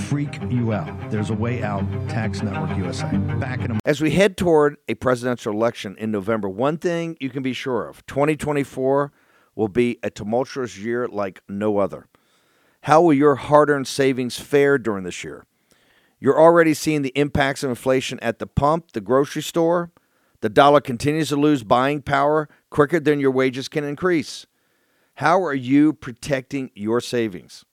[0.07, 1.09] freak you out.
[1.09, 1.83] There's a way out.
[2.09, 3.17] Tax Network USA.
[3.39, 7.29] Back in a As we head toward a presidential election in November, one thing you
[7.29, 9.11] can be sure of 2024
[9.55, 12.07] will be a tumultuous year like no other.
[12.81, 15.45] How will your hard earned savings fare during this year?
[16.19, 19.91] You're already seeing the impacts of inflation at the pump, the grocery store.
[20.41, 24.45] The dollar continues to lose buying power quicker than your wages can increase.
[25.15, 27.65] How are you protecting your savings?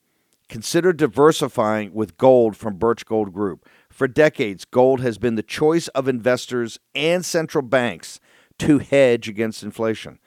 [0.49, 3.67] Consider diversifying with gold from Birch Gold Group.
[3.89, 8.19] For decades, gold has been the choice of investors and central banks
[8.59, 10.19] to hedge against inflation.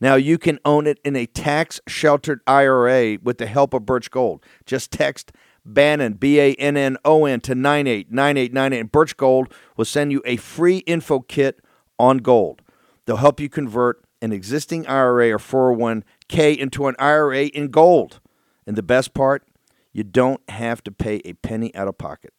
[0.00, 4.10] Now you can own it in a tax sheltered IRA with the help of Birch
[4.10, 4.44] Gold.
[4.66, 5.32] Just text
[5.64, 10.22] Bannon, B A N N O N, to 989898, and Birch Gold will send you
[10.24, 11.63] a free info kit
[11.98, 12.62] on gold.
[13.06, 18.20] They'll help you convert an existing IRA or 401k into an IRA in gold.
[18.66, 19.46] And the best part,
[19.92, 22.32] you don't have to pay a penny out of pocket.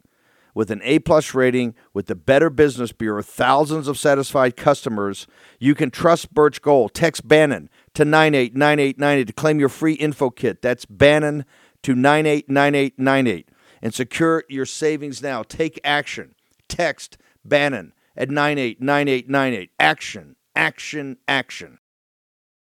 [0.55, 5.27] With an A plus rating with the Better Business Bureau, thousands of satisfied customers,
[5.59, 6.93] you can trust Birch Gold.
[6.93, 10.61] Text Bannon to 989898 to claim your free info kit.
[10.61, 11.45] That's Bannon
[11.83, 13.49] to 989898
[13.81, 15.43] and secure your savings now.
[15.43, 16.35] Take action.
[16.69, 19.71] Text Bannon at 989898.
[19.79, 21.79] Action, action, action.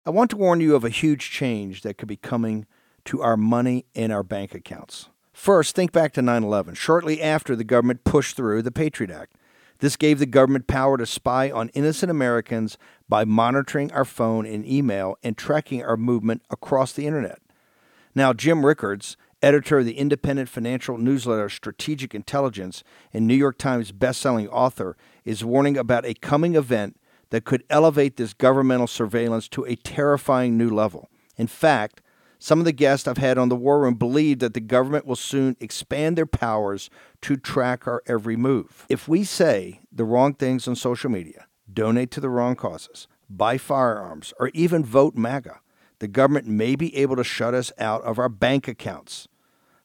[0.05, 2.65] I want to warn you of a huge change that could be coming
[3.05, 5.09] to our money in our bank accounts.
[5.33, 9.35] First, think back to 9 11, shortly after the government pushed through the Patriot Act.
[9.79, 14.65] This gave the government power to spy on innocent Americans by monitoring our phone and
[14.65, 17.39] email and tracking our movement across the internet.
[18.15, 23.91] Now, Jim Rickards, editor of the independent financial newsletter Strategic Intelligence and New York Times
[23.91, 29.65] bestselling author, is warning about a coming event that could elevate this governmental surveillance to
[29.65, 31.09] a terrifying new level.
[31.35, 32.01] In fact,
[32.39, 35.15] some of the guests I've had on the War Room believe that the government will
[35.15, 36.89] soon expand their powers
[37.21, 38.85] to track our every move.
[38.89, 43.57] If we say the wrong things on social media, donate to the wrong causes, buy
[43.57, 45.59] firearms, or even vote MAGA,
[45.99, 49.27] the government may be able to shut us out of our bank accounts.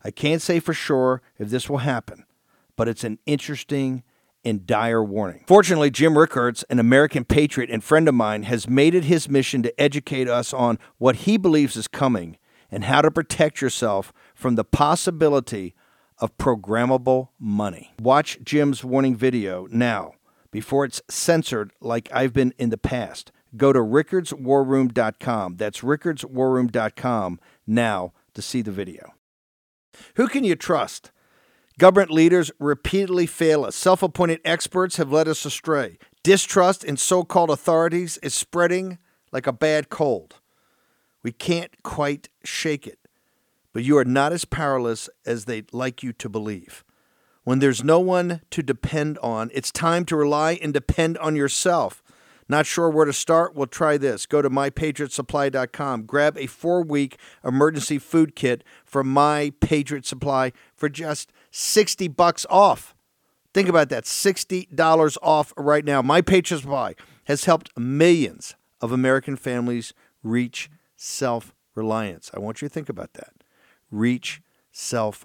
[0.04, 2.24] I can't say for sure if this will happen,
[2.76, 4.02] but it's an interesting
[4.44, 5.44] and dire warning.
[5.46, 9.62] Fortunately, Jim Rickards, an American patriot and friend of mine, has made it his mission
[9.62, 12.36] to educate us on what he believes is coming
[12.70, 15.74] and how to protect yourself from the possibility
[16.18, 17.92] of programmable money.
[18.00, 20.14] Watch Jim's warning video now
[20.50, 23.32] before it's censored like I've been in the past.
[23.56, 25.56] Go to rickardswarroom.com.
[25.56, 29.14] That's rickardswarroom.com now to see the video.
[30.14, 31.10] Who can you trust?
[31.78, 33.76] Government leaders repeatedly fail us.
[33.76, 35.98] Self appointed experts have led us astray.
[36.22, 38.98] Distrust in so called authorities is spreading
[39.32, 40.36] like a bad cold.
[41.22, 42.98] We can't quite shake it,
[43.72, 46.84] but you are not as powerless as they'd like you to believe.
[47.44, 52.02] When there's no one to depend on, it's time to rely and depend on yourself.
[52.48, 53.54] Not sure where to start?
[53.54, 54.26] Well, try this.
[54.26, 56.02] Go to mypatriotsupply.com.
[56.04, 62.46] Grab a four week emergency food kit from My Patriot Supply for just 60 bucks
[62.50, 62.94] off.
[63.54, 66.02] Think about that $60 off right now.
[66.02, 72.30] My Patriot Supply has helped millions of American families reach self reliance.
[72.34, 73.32] I want you to think about that.
[73.90, 75.24] Reach self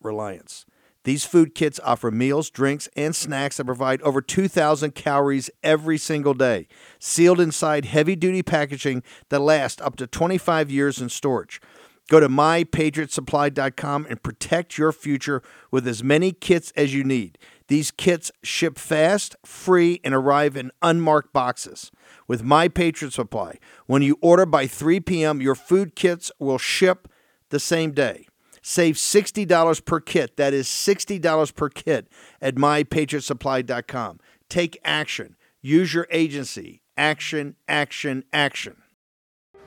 [0.00, 0.66] reliance.
[1.06, 6.34] These food kits offer meals, drinks, and snacks that provide over 2,000 calories every single
[6.34, 6.66] day,
[6.98, 11.60] sealed inside heavy duty packaging that lasts up to 25 years in storage.
[12.08, 17.38] Go to mypatriotsupply.com and protect your future with as many kits as you need.
[17.68, 21.92] These kits ship fast, free, and arrive in unmarked boxes.
[22.26, 27.06] With My Patriot Supply, when you order by 3 p.m., your food kits will ship
[27.50, 28.26] the same day.
[28.68, 30.36] Save $60 per kit.
[30.38, 32.08] That is $60 per kit
[32.42, 34.18] at mypatriotsupply.com.
[34.48, 35.36] Take action.
[35.62, 36.82] Use your agency.
[36.96, 38.74] Action, action, action.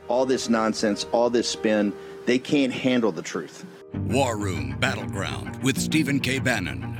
[0.09, 1.93] All this nonsense, all this spin,
[2.25, 3.65] they can't handle the truth.
[3.93, 6.39] War Room Battleground with Stephen K.
[6.39, 6.99] Bannon.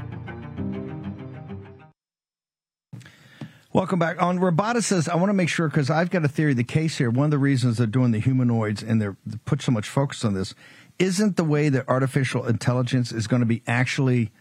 [3.73, 4.21] Welcome back.
[4.21, 6.53] On robotics, I want to make sure because I've got a theory.
[6.53, 9.61] The case here, one of the reasons they're doing the humanoids and they're they put
[9.61, 10.55] so much focus on this
[10.99, 14.31] isn't the way that artificial intelligence is going to be actually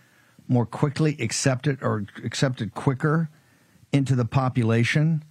[0.48, 3.30] more quickly accepted or accepted quicker
[3.92, 5.22] into the population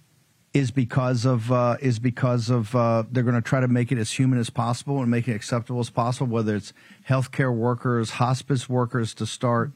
[0.54, 3.98] is because of uh, is because of uh, they're going to try to make it
[3.98, 6.26] as human as possible and make it acceptable as possible.
[6.26, 6.72] Whether it's
[7.08, 9.72] healthcare workers, hospice workers to start,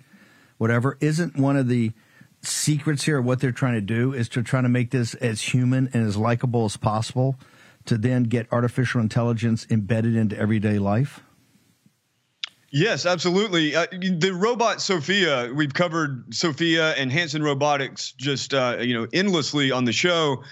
[0.58, 0.96] whatever.
[1.00, 1.92] Isn't one of the
[2.40, 5.88] secrets here what they're trying to do is to try to make this as human
[5.92, 7.36] and as likable as possible
[7.84, 11.20] to then get artificial intelligence embedded into everyday life?
[12.74, 13.76] Yes, absolutely.
[13.76, 19.70] Uh, the robot Sophia, we've covered Sophia and Hanson Robotics just uh, you know endlessly
[19.70, 20.42] on the show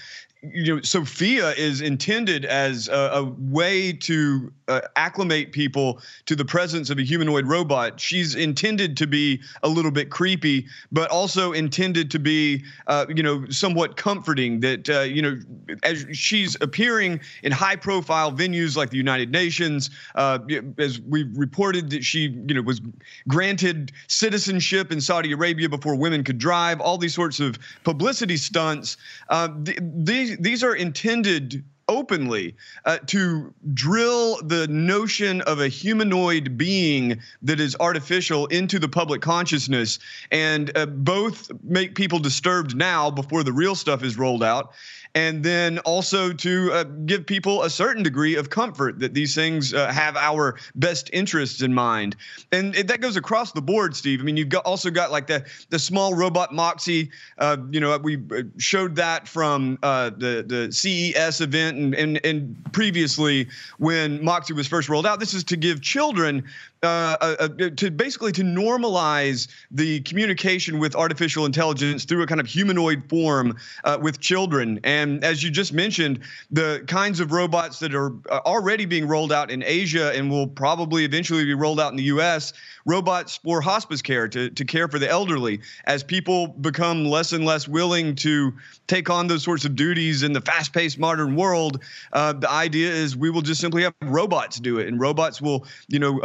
[0.42, 6.44] you know, Sophia is intended as a, a way to uh, acclimate people to the
[6.44, 8.00] presence of a humanoid robot.
[8.00, 13.22] She's intended to be a little bit creepy, but also intended to be, uh, you
[13.22, 14.60] know, somewhat comforting.
[14.60, 15.38] That uh, you know,
[15.82, 20.38] as she's appearing in high-profile venues like the United Nations, uh,
[20.78, 22.80] as we reported that she, you know, was
[23.28, 26.80] granted citizenship in Saudi Arabia before women could drive.
[26.80, 28.96] All these sorts of publicity stunts.
[29.28, 29.48] Uh,
[29.80, 37.58] these these are intended openly uh, to drill the notion of a humanoid being that
[37.58, 39.98] is artificial into the public consciousness.
[40.30, 44.72] And uh, both make people disturbed now before the real stuff is rolled out
[45.14, 49.74] and then also to uh, give people a certain degree of comfort that these things
[49.74, 52.16] uh, have our best interests in mind.
[52.52, 54.20] And it, that goes across the board, Steve.
[54.20, 57.10] I mean, you've got also got like the the small robot Moxie.
[57.38, 62.24] Uh, you know, we uh, showed that from uh, the the CES event and, and
[62.24, 65.18] and previously when Moxie was first rolled out.
[65.18, 66.44] This is to give children
[66.82, 72.40] uh, uh, uh, to basically to normalize the communication with artificial intelligence through a kind
[72.40, 74.80] of humanoid form uh, with children.
[74.82, 79.50] And as you just mentioned, the kinds of robots that are already being rolled out
[79.50, 82.54] in Asia and will probably eventually be rolled out in the U.S.
[82.84, 87.44] robots for hospice care to to care for the elderly as people become less and
[87.44, 88.52] less willing to
[88.86, 91.82] take on those sorts of duties in the fast-paced modern world.
[92.12, 95.64] Uh, the idea is we will just simply have robots do it, and robots will,
[95.88, 96.20] you know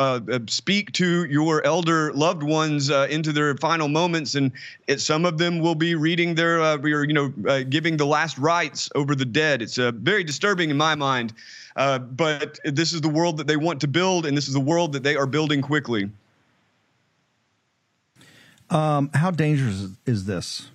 [0.47, 4.51] speak to your elder loved ones uh, into their final moments, and
[4.87, 8.05] it, some of them will be reading their, uh, or, you know, uh, giving the
[8.05, 9.61] last rites over the dead.
[9.61, 11.33] It's uh, very disturbing in my mind,
[11.75, 14.59] uh, but this is the world that they want to build, and this is the
[14.59, 16.09] world that they are building quickly.
[18.69, 20.69] Um, how dangerous is this?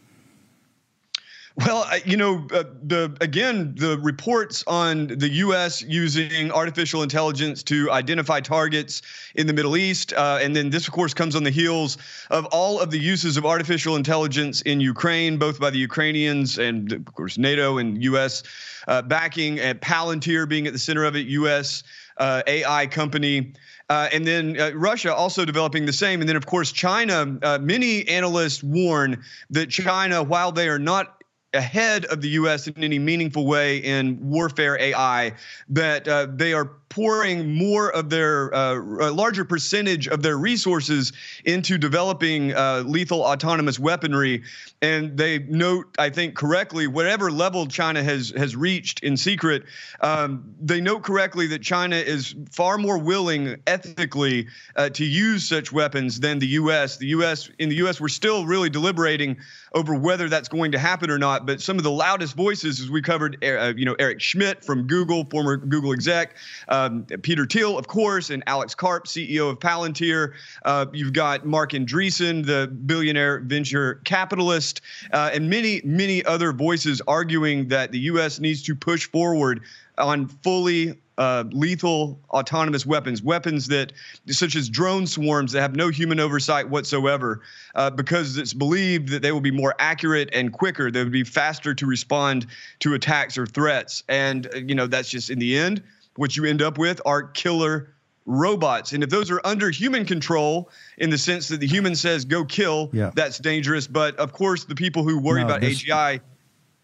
[1.56, 5.82] Well, you know, uh, the again, the reports on the U.S.
[5.82, 9.02] using artificial intelligence to identify targets
[9.34, 11.98] in the Middle East, uh, and then this, of course, comes on the heels
[12.30, 16.92] of all of the uses of artificial intelligence in Ukraine, both by the Ukrainians and,
[16.92, 18.42] of course, NATO and U.S.
[18.86, 21.82] Uh, backing, and Palantir being at the center of it, U.S.
[22.16, 23.52] Uh, AI company.
[23.90, 26.20] Uh, and then uh, Russia also developing the same.
[26.20, 27.36] And then, of course, China.
[27.42, 31.22] Uh, many analysts warn that China, while they are not
[31.52, 32.68] ahead of the U.S.
[32.68, 35.32] in any meaningful way in warfare AI,
[35.70, 41.12] that uh, they are pouring more of their uh, a larger percentage of their resources
[41.44, 44.42] into developing uh, lethal autonomous weaponry.
[44.82, 49.64] And they note, I think correctly, whatever level China has has reached in secret,
[50.00, 55.72] um, they note correctly that China is far more willing ethically uh, to use such
[55.72, 56.96] weapons than the U.S.
[56.96, 57.50] The U.S.
[57.58, 58.00] in the U.S.
[58.00, 59.36] we're still really deliberating
[59.72, 61.46] over whether that's going to happen or not.
[61.46, 64.86] But some of the loudest voices, as we covered, uh, you know, Eric Schmidt from
[64.86, 66.36] Google, former Google exec.
[66.68, 70.34] Um, Peter Thiel, of course, and Alex Karp, CEO of Palantir.
[70.64, 74.80] Uh, you've got Marc Andreessen, the billionaire venture capitalist,
[75.12, 78.40] uh, and many, many other voices arguing that the U.S.
[78.40, 79.62] needs to push forward
[79.98, 83.92] on fully uh, lethal autonomous weapons, weapons that,
[84.28, 87.42] such as drone swarms that have no human oversight whatsoever,
[87.74, 90.90] uh, because it's believed that they will be more accurate and quicker.
[90.90, 92.46] They would be faster to respond
[92.78, 94.02] to attacks or threats.
[94.08, 95.82] And, uh, you know, that's just in the end
[96.16, 97.92] what you end up with are killer
[98.24, 98.92] robots.
[98.92, 102.46] And if those are under human control, in the sense that the human says go
[102.46, 103.10] kill, yeah.
[103.14, 103.86] that's dangerous.
[103.86, 106.20] But of course, the people who worry no, about this, AGI,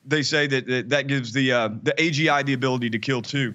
[0.05, 3.55] they say that that, that gives the uh, the AGI the ability to kill too.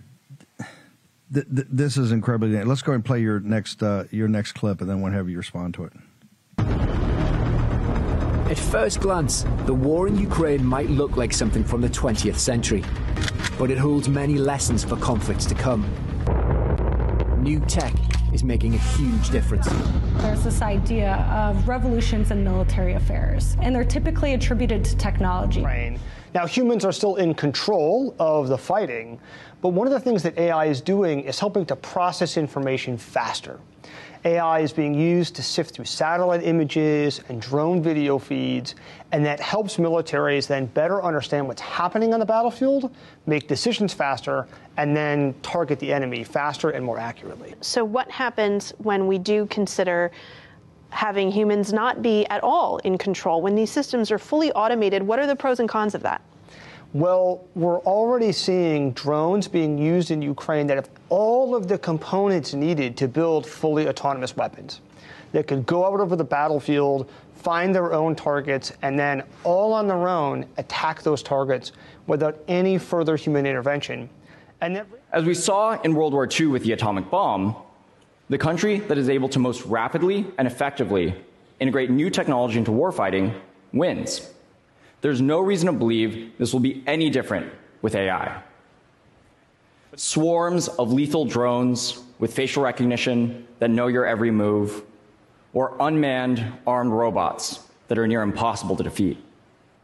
[1.34, 2.62] Th- th- this is incredibly.
[2.64, 5.38] Let's go and play your next uh, your next clip, and then we'll have you
[5.38, 5.94] respond to it.
[8.50, 12.84] At first glance, the war in Ukraine might look like something from the 20th century,
[13.58, 15.86] but it holds many lessons for conflicts to come.
[17.42, 17.94] New tech
[18.34, 19.70] is making a huge difference.
[20.18, 25.62] There's this idea of revolutions in military affairs, and they're typically attributed to technology.
[26.34, 29.20] Now, humans are still in control of the fighting,
[29.62, 33.60] but one of the things that AI is doing is helping to process information faster.
[34.24, 38.76] AI is being used to sift through satellite images and drone video feeds,
[39.12, 44.48] and that helps militaries then better understand what's happening on the battlefield, make decisions faster,
[44.78, 47.56] and then target the enemy faster and more accurately.
[47.62, 50.12] So, what happens when we do consider
[50.92, 53.42] having humans not be at all in control?
[53.42, 56.22] When these systems are fully automated, what are the pros and cons of that?
[56.94, 62.54] Well, we're already seeing drones being used in Ukraine that have all of the components
[62.54, 64.82] needed to build fully autonomous weapons
[65.32, 69.88] that could go out over the battlefield, find their own targets, and then all on
[69.88, 71.72] their own attack those targets
[72.08, 74.10] without any further human intervention.
[74.60, 77.56] And that- As we saw in World War II with the atomic bomb,
[78.32, 81.14] the country that is able to most rapidly and effectively
[81.60, 83.38] integrate new technology into warfighting
[83.74, 84.32] wins.
[85.02, 87.52] There's no reason to believe this will be any different
[87.82, 88.42] with AI.
[89.98, 94.82] Swarms of lethal drones with facial recognition that know your every move,
[95.52, 97.60] or unmanned armed robots
[97.90, 99.18] that are near impossible to defeat.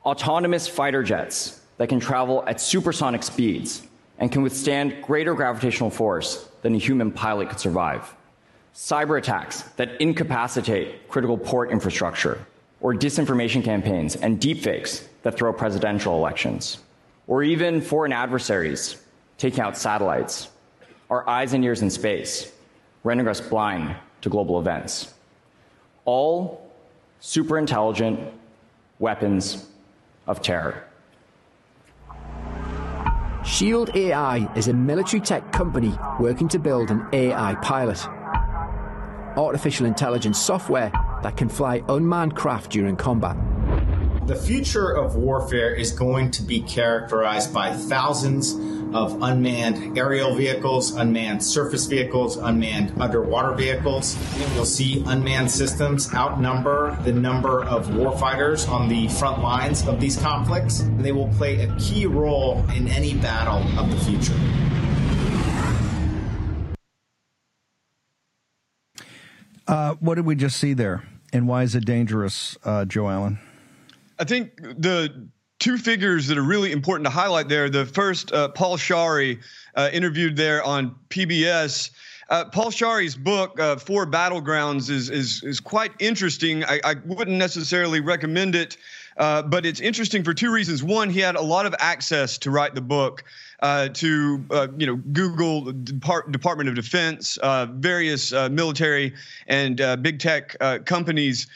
[0.05, 3.85] Autonomous fighter jets that can travel at supersonic speeds
[4.19, 8.13] and can withstand greater gravitational force than a human pilot could survive.
[8.77, 12.45] Cyber attacks that incapacitate critical port infrastructure
[12.79, 16.77] or disinformation campaigns and deepfakes that throw presidential elections,
[17.25, 19.03] or even foreign adversaries
[19.39, 20.49] taking out satellites,
[21.09, 22.51] our eyes and ears in space,
[23.03, 25.11] rendering us blind to global events.
[26.05, 26.69] All
[27.19, 28.19] super intelligent
[28.99, 29.65] weapons
[30.27, 30.87] of terror.
[33.43, 38.07] Shield AI is a military tech company working to build an AI pilot.
[39.37, 43.37] Artificial intelligence software that can fly unmanned craft during combat.
[44.25, 48.53] The future of warfare is going to be characterized by thousands
[48.95, 54.17] of unmanned aerial vehicles, unmanned surface vehicles, unmanned underwater vehicles.
[54.55, 60.17] You'll see unmanned systems outnumber the number of warfighters on the front lines of these
[60.17, 60.79] conflicts.
[60.79, 64.35] And They will play a key role in any battle of the future.
[69.67, 71.03] Uh, what did we just see there?
[71.33, 73.39] And why is it dangerous, uh, Joe Allen?
[74.17, 77.69] I think the two figures that are really important to highlight there.
[77.69, 79.39] The first, uh, Paul Scharre,
[79.75, 81.91] uh, interviewed there on PBS.
[82.29, 86.63] Uh, Paul Scharre's book, uh, Four Battlegrounds, is, is, is quite interesting.
[86.63, 88.77] I, I wouldn't necessarily recommend it
[89.17, 90.83] Uh, but it's interesting for two reasons.
[90.83, 93.23] One, he had a lot of access to write the book
[93.59, 99.13] uh, to uh, you know Google, Depart- Department of Defense, uh, various uh, military
[99.47, 100.55] and big tech
[100.85, 101.47] companies.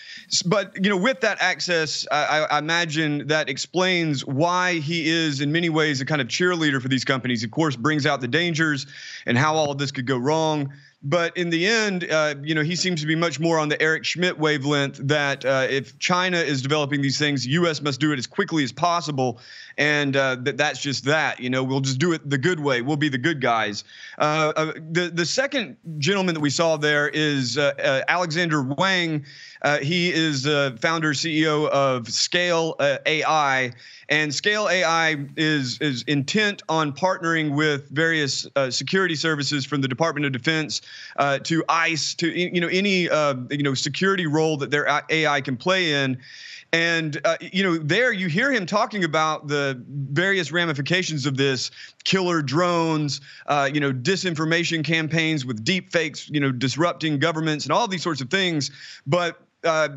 [0.45, 5.51] But you know, with that access, I, I, imagine that explains why he is in
[5.51, 7.43] many ways a kind of cheerleader for these companies.
[7.43, 8.87] Of course, brings out the dangers
[9.25, 10.73] and how all of this could go wrong.
[11.03, 13.81] But in the end, uh, you know, he seems to be much more on the
[13.81, 17.81] Eric Schmidt wavelength that uh, if China is developing these things, the U.S.
[17.81, 19.39] must do it as quickly as possible,
[19.79, 21.39] and uh, that that's just that.
[21.39, 22.83] You know, we'll just do it the good way.
[22.83, 23.83] We'll be the good guys.
[24.19, 29.25] Uh, uh, the the second gentleman that we saw there is uh, Alexander Wang.
[29.81, 33.73] He is the founder CEO of Scale AI
[34.11, 39.87] and Scale AI is is intent on partnering with various uh, security services from the
[39.87, 40.81] Department of Defense
[41.15, 45.41] uh, to ICE to you know any uh, you know security role that their AI
[45.41, 46.19] can play in.
[46.73, 51.71] And uh, you know, there you hear him talking about the various ramifications of this:
[52.03, 57.71] killer drones, uh, you know, disinformation campaigns with deep fakes, you know, disrupting governments and
[57.71, 58.71] all these sorts of things.
[59.07, 59.89] But uh,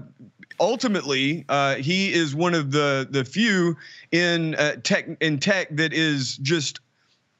[0.60, 3.76] ultimately, uh, he is one of the the few
[4.12, 6.80] in uh, tech in tech that is just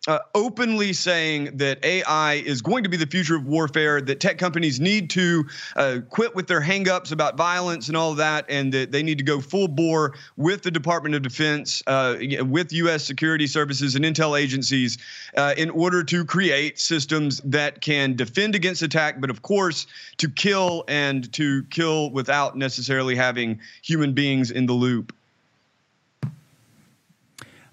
[0.07, 4.39] uh, openly saying that AI is going to be the future of warfare, that tech
[4.39, 5.45] companies need to
[5.77, 9.19] uh, quit with their hangups about violence and all of that, and that they need
[9.19, 13.05] to go full bore with the Department of Defense, uh, with U.S.
[13.05, 14.99] security services and intel agencies
[15.37, 19.87] uh, in order to create systems that can defend against attack, but of course,
[20.19, 25.15] to kill and to kill without necessarily having human beings in the loop.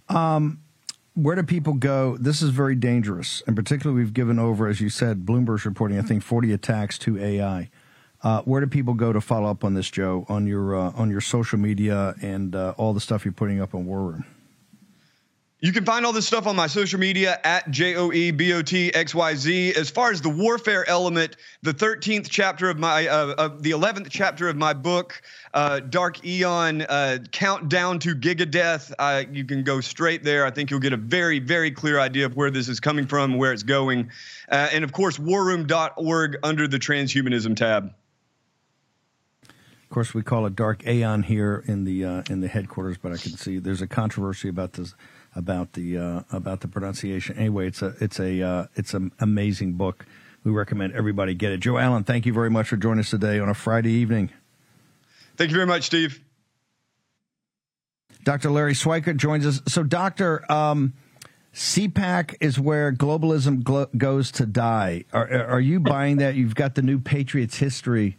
[0.09, 0.59] Um,
[1.13, 2.17] where do people go?
[2.17, 6.01] This is very dangerous, and particularly we've given over, as you said, Bloomberg's reporting, I
[6.01, 7.69] think, 40 attacks to AI.
[8.23, 11.09] Uh, where do people go to follow up on this, Joe, on your uh, on
[11.09, 14.25] your social media and uh, all the stuff you're putting up on War Room?
[15.63, 18.51] You can find all this stuff on my social media at J O E B
[18.53, 19.75] O T X Y Z.
[19.75, 24.49] As far as the warfare element, the 13th chapter of my, uh, the 11th chapter
[24.49, 25.21] of my book,
[25.53, 30.47] uh, Dark Aeon, uh, Countdown to Gigadeath, uh, you can go straight there.
[30.47, 33.37] I think you'll get a very, very clear idea of where this is coming from,
[33.37, 34.09] where it's going.
[34.51, 37.93] Uh, and of course, warroom.org under the transhumanism tab.
[39.43, 43.11] Of course, we call it Dark Aeon here in the uh, in the headquarters, but
[43.11, 44.95] I can see there's a controversy about this
[45.35, 47.37] about the uh, about the pronunciation.
[47.37, 50.05] Anyway, it's a it's a uh, it's an amazing book.
[50.43, 51.59] We recommend everybody get it.
[51.59, 54.31] Joe Allen, thank you very much for joining us today on a Friday evening.
[55.37, 56.21] Thank you very much, Steve.
[58.23, 58.51] Dr.
[58.51, 59.61] Larry Schweikart joins us.
[59.67, 60.93] So, Doctor, um,
[61.53, 65.05] CPAC is where globalism glo- goes to die.
[65.11, 66.35] Are, are you buying that?
[66.35, 68.17] You've got the new Patriots history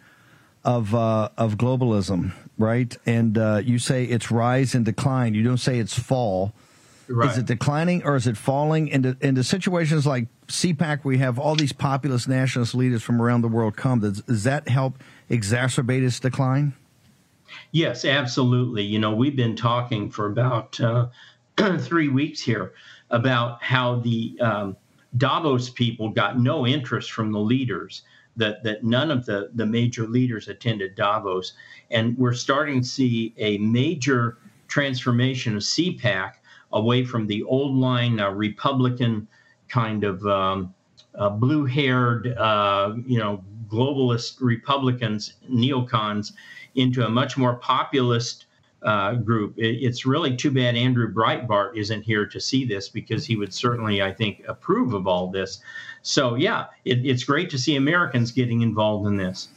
[0.65, 2.97] of uh, of globalism, right?
[3.07, 5.35] And uh, you say it's rise and decline.
[5.35, 6.53] You don't say it's fall.
[7.09, 7.31] Right.
[7.31, 11.05] Is it declining or is it falling into into situations like CPAC?
[11.05, 14.01] We have all these populist nationalist leaders from around the world come.
[14.01, 16.75] Does, does that help exacerbate its decline?
[17.73, 18.83] Yes, absolutely.
[18.83, 21.09] You know, we've been talking for about uh,
[21.79, 22.73] three weeks here
[23.11, 24.77] about how the um,
[25.17, 28.03] Davos people got no interest from the leaders.
[28.37, 31.53] That, that none of the, the major leaders attended Davos.
[31.91, 34.39] And we're starting to see a major
[34.69, 36.33] transformation of CPAC
[36.73, 39.29] away from the old line uh, Republican
[39.69, 40.75] kind of um,
[41.15, 46.33] uh, blue haired, uh, you know, globalist Republicans, neocons,
[46.75, 48.47] into a much more populist
[48.83, 49.57] uh, group.
[49.57, 53.55] It, it's really too bad Andrew Breitbart isn't here to see this because he would
[53.55, 55.61] certainly, I think, approve of all this.
[56.03, 59.49] So, yeah, it, it's great to see Americans getting involved in this.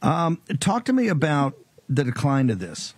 [0.00, 1.54] Um, talk to me about
[1.88, 2.94] the decline of this.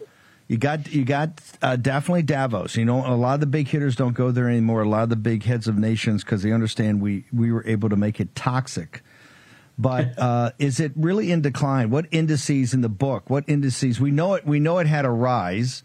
[0.48, 2.76] You got you got uh, definitely Davos.
[2.76, 4.82] You know, a lot of the big hitters don't go there anymore.
[4.82, 7.88] A lot of the big heads of nations because they understand we we were able
[7.88, 9.02] to make it toxic.
[9.76, 11.90] But uh, is it really in decline?
[11.90, 13.28] What indices in the book?
[13.28, 14.00] What indices?
[14.00, 14.46] We know it.
[14.46, 15.82] We know it had a rise.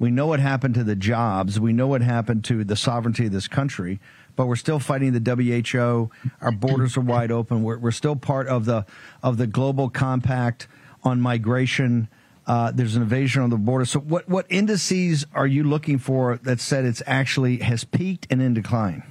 [0.00, 1.60] We know what happened to the jobs.
[1.60, 4.00] We know what happened to the sovereignty of this country.
[4.34, 6.10] But we're still fighting the WHO.
[6.40, 7.62] Our borders are wide open.
[7.62, 8.86] We're, we're still part of the
[9.22, 10.66] of the global compact
[11.04, 12.08] on migration
[12.50, 13.84] uh, there's an invasion on the border.
[13.84, 18.42] So, what what indices are you looking for that said it's actually has peaked and
[18.42, 19.04] in decline?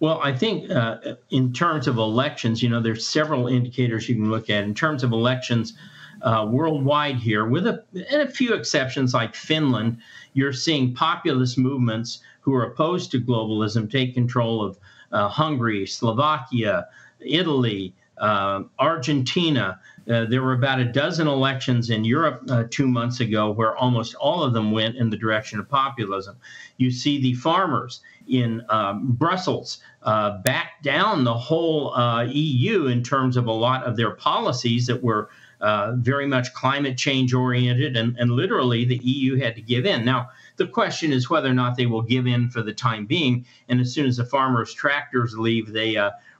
[0.00, 0.98] Well, I think uh,
[1.30, 4.64] in terms of elections, you know, there's several indicators you can look at.
[4.64, 5.72] In terms of elections
[6.20, 9.96] uh, worldwide here, with a, and a few exceptions like Finland,
[10.34, 14.78] you're seeing populist movements who are opposed to globalism take control of
[15.10, 16.86] uh, Hungary, Slovakia,
[17.18, 19.80] Italy, uh, Argentina.
[20.08, 24.14] Uh, there were about a dozen elections in Europe uh, two months ago where almost
[24.16, 26.36] all of them went in the direction of populism.
[26.76, 33.02] You see the farmers in um, Brussels uh, back down the whole uh, EU in
[33.02, 35.28] terms of a lot of their policies that were
[35.60, 40.04] uh, very much climate change oriented, and, and literally the EU had to give in.
[40.04, 43.46] Now, the question is whether or not they will give in for the time being.
[43.68, 45.96] And as soon as the farmers' tractors leave, they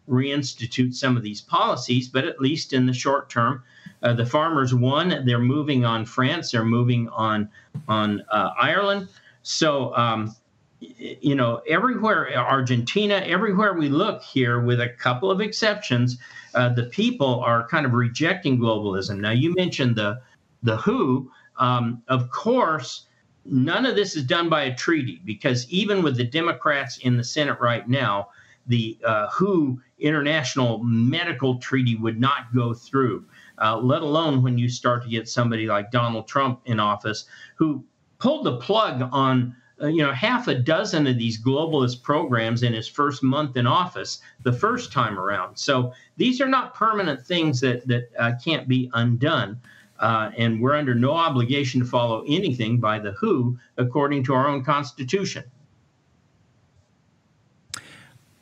[0.09, 2.09] reinstitute some of these policies.
[2.09, 3.63] But at least in the short term,
[4.03, 5.25] uh, the farmers won.
[5.25, 6.53] They're moving on France.
[6.53, 7.49] They're moving on
[7.89, 9.09] on uh, Ireland.
[9.43, 9.95] So.
[9.97, 10.35] Um,
[10.79, 16.19] you know, everywhere, Argentina, everywhere we look here, with a couple of exceptions,
[16.55, 19.19] uh, the people are kind of rejecting globalism.
[19.19, 20.21] Now, you mentioned the
[20.63, 21.31] the WHO.
[21.59, 23.07] Um, of course,
[23.45, 27.25] none of this is done by a treaty because even with the Democrats in the
[27.25, 28.29] Senate right now,
[28.67, 33.25] the uh, WHO International Medical Treaty would not go through.
[33.59, 37.25] Uh, let alone when you start to get somebody like Donald Trump in office
[37.57, 37.85] who
[38.19, 42.73] pulled the plug on uh, you know half a dozen of these globalist programs in
[42.73, 47.61] his first month in office the first time around so these are not permanent things
[47.61, 49.61] that that uh, can't be undone
[50.01, 54.49] uh, and we're under no obligation to follow anything by the who according to our
[54.49, 55.45] own constitution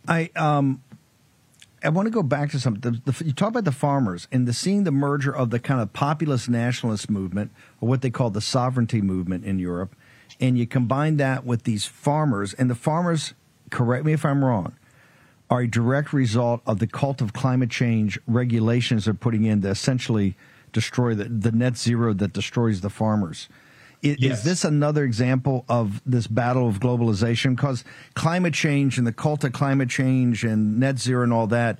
[0.06, 0.82] i um
[1.84, 2.80] I want to go back to something.
[3.04, 5.82] The, the, you talk about the farmers and the seeing the merger of the kind
[5.82, 9.94] of populist nationalist movement, or what they call the sovereignty movement in Europe,
[10.40, 13.34] and you combine that with these farmers, and the farmers,
[13.70, 14.74] correct me if I'm wrong,
[15.50, 19.68] are a direct result of the cult of climate change regulations they're putting in to
[19.68, 20.36] essentially
[20.72, 23.48] destroy the, the net zero that destroys the farmers.
[24.04, 24.38] Is, yes.
[24.38, 27.56] is, this another example of this battle of globalization?
[27.56, 27.84] Because
[28.14, 31.78] climate change and the cult of climate change and net zero and all that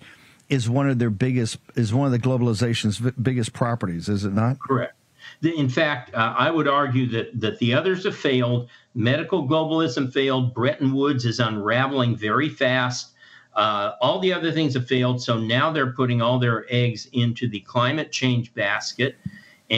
[0.48, 4.58] is one of their biggest is one of the globalization's biggest properties, is it not?
[4.58, 4.94] Correct.
[5.42, 8.68] In fact, uh, I would argue that, that the others have failed.
[8.94, 10.54] Medical globalism failed.
[10.54, 13.12] Bretton Woods is unraveling very fast.
[13.54, 15.22] Uh, all the other things have failed.
[15.22, 19.16] So now they're putting all their eggs into the climate change basket.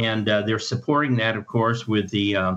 [0.05, 2.55] And uh, they're supporting that, of course, with the uh,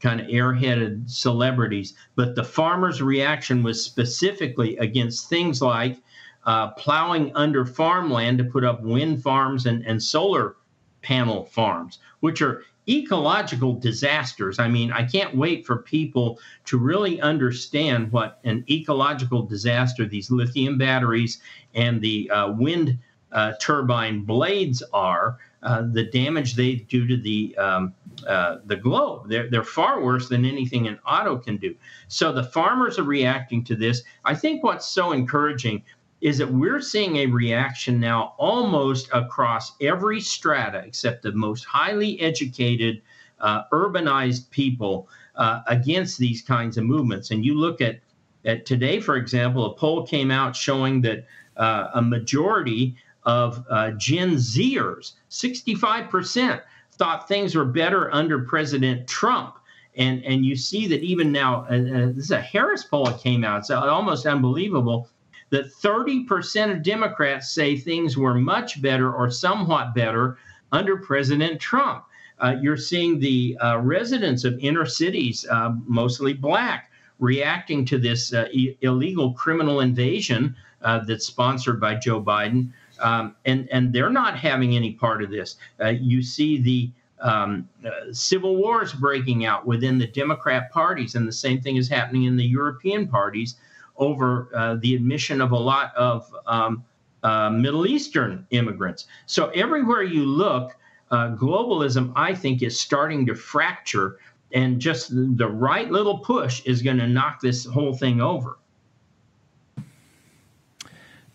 [0.00, 1.94] kind of airheaded celebrities.
[2.16, 5.96] But the farmers' reaction was specifically against things like
[6.44, 10.56] uh, plowing under farmland to put up wind farms and, and solar
[11.00, 14.58] panel farms, which are ecological disasters.
[14.58, 20.30] I mean, I can't wait for people to really understand what an ecological disaster these
[20.30, 21.40] lithium batteries
[21.74, 22.98] and the uh, wind
[23.32, 25.38] uh, turbine blades are.
[25.66, 27.92] Uh, the damage they do to the um,
[28.28, 29.28] uh, the globe.
[29.28, 31.74] They're, they're far worse than anything an auto can do.
[32.06, 34.04] So the farmers are reacting to this.
[34.24, 35.82] I think what's so encouraging
[36.20, 42.20] is that we're seeing a reaction now almost across every strata except the most highly
[42.20, 43.02] educated,
[43.40, 47.32] uh, urbanized people uh, against these kinds of movements.
[47.32, 47.98] And you look at,
[48.44, 52.94] at today, for example, a poll came out showing that uh, a majority
[53.26, 56.62] of uh, Gen Zers, 65%,
[56.92, 59.56] thought things were better under President Trump.
[59.96, 63.20] And, and you see that even now, uh, uh, this is a Harris poll that
[63.20, 63.60] came out.
[63.60, 65.08] It's almost unbelievable
[65.50, 70.38] that 30% of Democrats say things were much better or somewhat better
[70.72, 72.04] under President Trump.
[72.38, 78.34] Uh, you're seeing the uh, residents of inner cities, uh, mostly black, reacting to this
[78.34, 78.46] uh,
[78.82, 82.70] illegal criminal invasion uh, that's sponsored by Joe Biden.
[83.00, 85.56] Um, and, and they're not having any part of this.
[85.80, 86.90] Uh, you see the
[87.20, 87.68] um,
[88.12, 92.36] civil wars breaking out within the Democrat parties, and the same thing is happening in
[92.36, 93.56] the European parties
[93.96, 96.84] over uh, the admission of a lot of um,
[97.22, 99.06] uh, Middle Eastern immigrants.
[99.26, 100.76] So everywhere you look,
[101.10, 104.18] uh, globalism, I think, is starting to fracture,
[104.52, 108.58] and just the right little push is going to knock this whole thing over.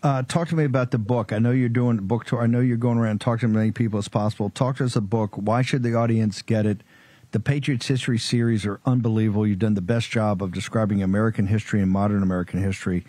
[0.02, 1.32] Uh, talk to me about the book.
[1.32, 2.42] I know you're doing a book tour.
[2.42, 4.50] I know you're going around talking to as many people as possible.
[4.50, 5.36] Talk to us a book.
[5.36, 6.82] Why should the audience get it?
[7.30, 9.46] The Patriots History series are unbelievable.
[9.46, 13.04] You've done the best job of describing American history and modern American history.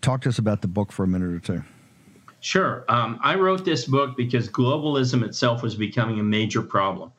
[0.00, 1.62] Talk to us about the book for a minute or two.
[2.40, 2.84] Sure.
[2.88, 7.12] Um, I wrote this book because globalism itself was becoming a major problem.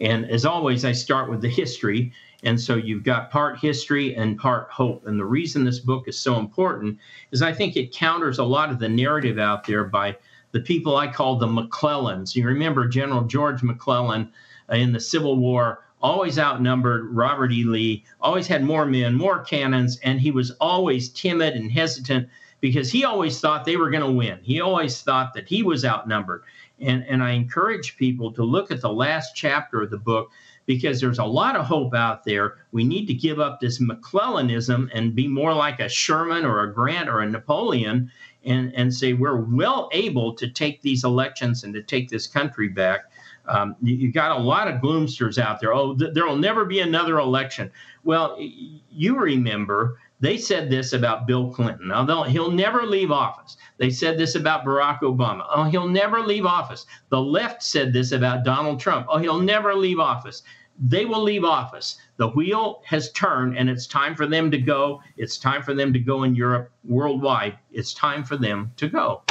[0.00, 2.12] And as always, I start with the history.
[2.42, 5.06] And so you've got part history and part hope.
[5.06, 6.98] And the reason this book is so important
[7.32, 10.16] is I think it counters a lot of the narrative out there by
[10.52, 12.34] the people I call the McClellans.
[12.34, 14.32] You remember General George McClellan
[14.70, 17.64] in the Civil War always outnumbered Robert E.
[17.64, 22.28] Lee, always had more men, more cannons, and he was always timid and hesitant
[22.60, 24.38] because he always thought they were going to win.
[24.42, 26.42] He always thought that he was outnumbered.
[26.78, 30.30] And, and I encourage people to look at the last chapter of the book
[30.70, 32.58] because there's a lot of hope out there.
[32.70, 36.72] We need to give up this McClellanism and be more like a Sherman or a
[36.72, 38.08] Grant or a Napoleon
[38.44, 42.68] and, and say we're well able to take these elections and to take this country
[42.68, 43.10] back.
[43.46, 45.74] Um, you, you, got a lot of gloomsters out there.
[45.74, 47.72] Oh, th- there will never be another election.
[48.04, 51.88] Well, you remember they said this about Bill Clinton.
[51.88, 53.56] Now, he'll never leave office.
[53.78, 55.46] They said this about Barack Obama.
[55.52, 56.84] Oh, he'll never leave office.
[57.08, 59.06] The left said this about Donald Trump.
[59.08, 60.42] Oh, he'll never leave office.
[60.80, 61.98] They will leave office.
[62.16, 65.02] The wheel has turned, and it's time for them to go.
[65.16, 67.58] It's time for them to go in Europe, worldwide.
[67.70, 69.22] It's time for them to go.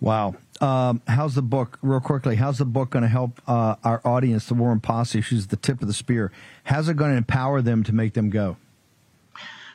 [0.00, 0.34] Wow.
[0.60, 4.46] Um, how's the book, real quickly, how's the book going to help uh, our audience,
[4.46, 5.20] the War and Posse?
[5.20, 6.30] She's the tip of the spear.
[6.64, 8.56] How's it going to empower them to make them go?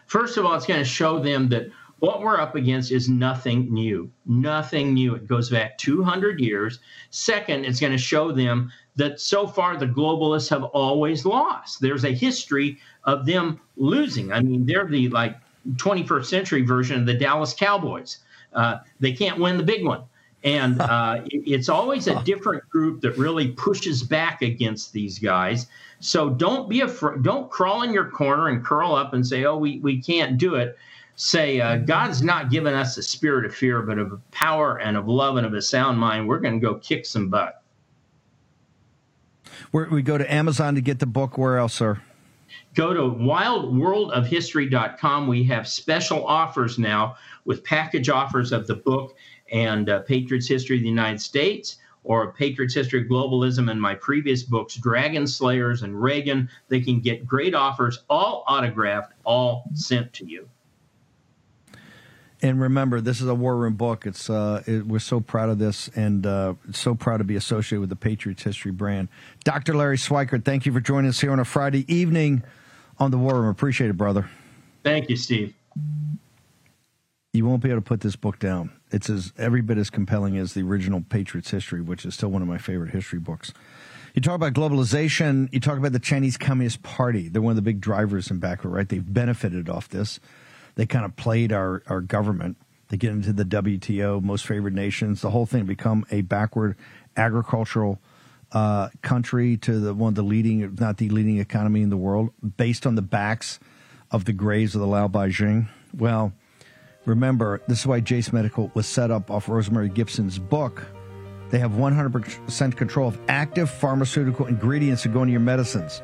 [0.05, 3.74] First of all, it's going to show them that what we're up against is nothing
[3.74, 4.09] new.
[4.26, 5.15] Nothing new.
[5.15, 6.80] It goes back 200 years.
[7.09, 11.79] Second, it's going to show them that so far the globalists have always lost.
[11.79, 14.31] There's a history of them losing.
[14.31, 15.37] I mean, they're the like
[15.75, 18.19] 21st century version of the Dallas Cowboys.
[18.53, 20.03] Uh, they can't win the big one.
[20.43, 25.67] And uh, it's always a different group that really pushes back against these guys.
[25.99, 27.23] So don't be afraid.
[27.23, 30.55] Don't crawl in your corner and curl up and say, "Oh, we we can't do
[30.55, 30.77] it."
[31.15, 35.07] Say, uh, God's not given us a spirit of fear, but of power and of
[35.07, 36.27] love and of a sound mind.
[36.27, 37.63] We're going to go kick some butt.
[39.72, 41.38] Where we go to Amazon to get the book.
[41.38, 42.01] Where else, sir?
[42.74, 45.28] Go to wildworldofhistory.com.
[45.28, 47.15] We have special offers now
[47.45, 49.15] with package offers of the book
[49.51, 53.93] and uh, Patriots History of the United States or Patriots History of Globalism and my
[53.95, 56.49] previous books, Dragon Slayers and Reagan.
[56.70, 60.47] They can get great offers, all autographed, all sent to you.
[62.41, 64.05] And remember, this is a war room book.
[64.05, 67.79] It's uh, it, we're so proud of this, and uh, so proud to be associated
[67.79, 69.09] with the Patriots History brand.
[69.43, 69.73] Dr.
[69.73, 72.43] Larry Schweikart, thank you for joining us here on a Friday evening
[72.99, 73.49] on the War Room.
[73.49, 74.29] Appreciate it, brother.
[74.83, 75.55] Thank you, Steve.
[77.33, 78.71] You won't be able to put this book down.
[78.91, 82.41] It's as every bit as compelling as the original Patriots history, which is still one
[82.41, 83.51] of my favorite history books.
[84.13, 85.51] You talk about globalization.
[85.51, 87.29] You talk about the Chinese Communist Party.
[87.29, 88.88] They're one of the big drivers in backward, right?
[88.88, 90.19] They've benefited off this.
[90.78, 92.55] They kind of played our, our government.
[92.88, 95.21] They get into the WTO, most favored nations.
[95.21, 96.78] The whole thing become a backward
[97.17, 97.99] agricultural
[98.53, 101.97] uh, country to the one of the leading, if not the leading economy in the
[101.97, 103.59] world, based on the backs
[104.09, 105.67] of the graves of the laobaixing.
[105.93, 106.32] Well,
[107.07, 110.86] Remember, this is why Jase Medical was set up off Rosemary Gibson's book.
[111.51, 116.01] They have 100% control of active pharmaceutical ingredients that go into your medicines.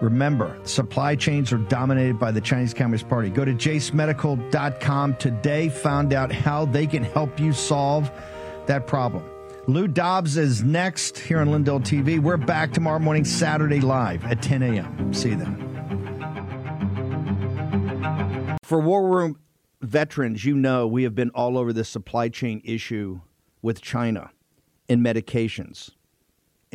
[0.00, 3.30] Remember, supply chains are dominated by the Chinese Communist Party.
[3.30, 5.68] Go to jasemedical.com today.
[5.70, 8.10] Found out how they can help you solve
[8.66, 9.24] that problem.
[9.66, 12.20] Lou Dobbs is next here on Lindell TV.
[12.20, 15.14] We're back tomorrow morning, Saturday, live at 10 a.m.
[15.14, 15.62] See you then.
[18.62, 19.40] For War Room
[19.80, 23.20] veterans, you know, we have been all over this supply chain issue
[23.62, 24.30] with China
[24.88, 25.95] in medications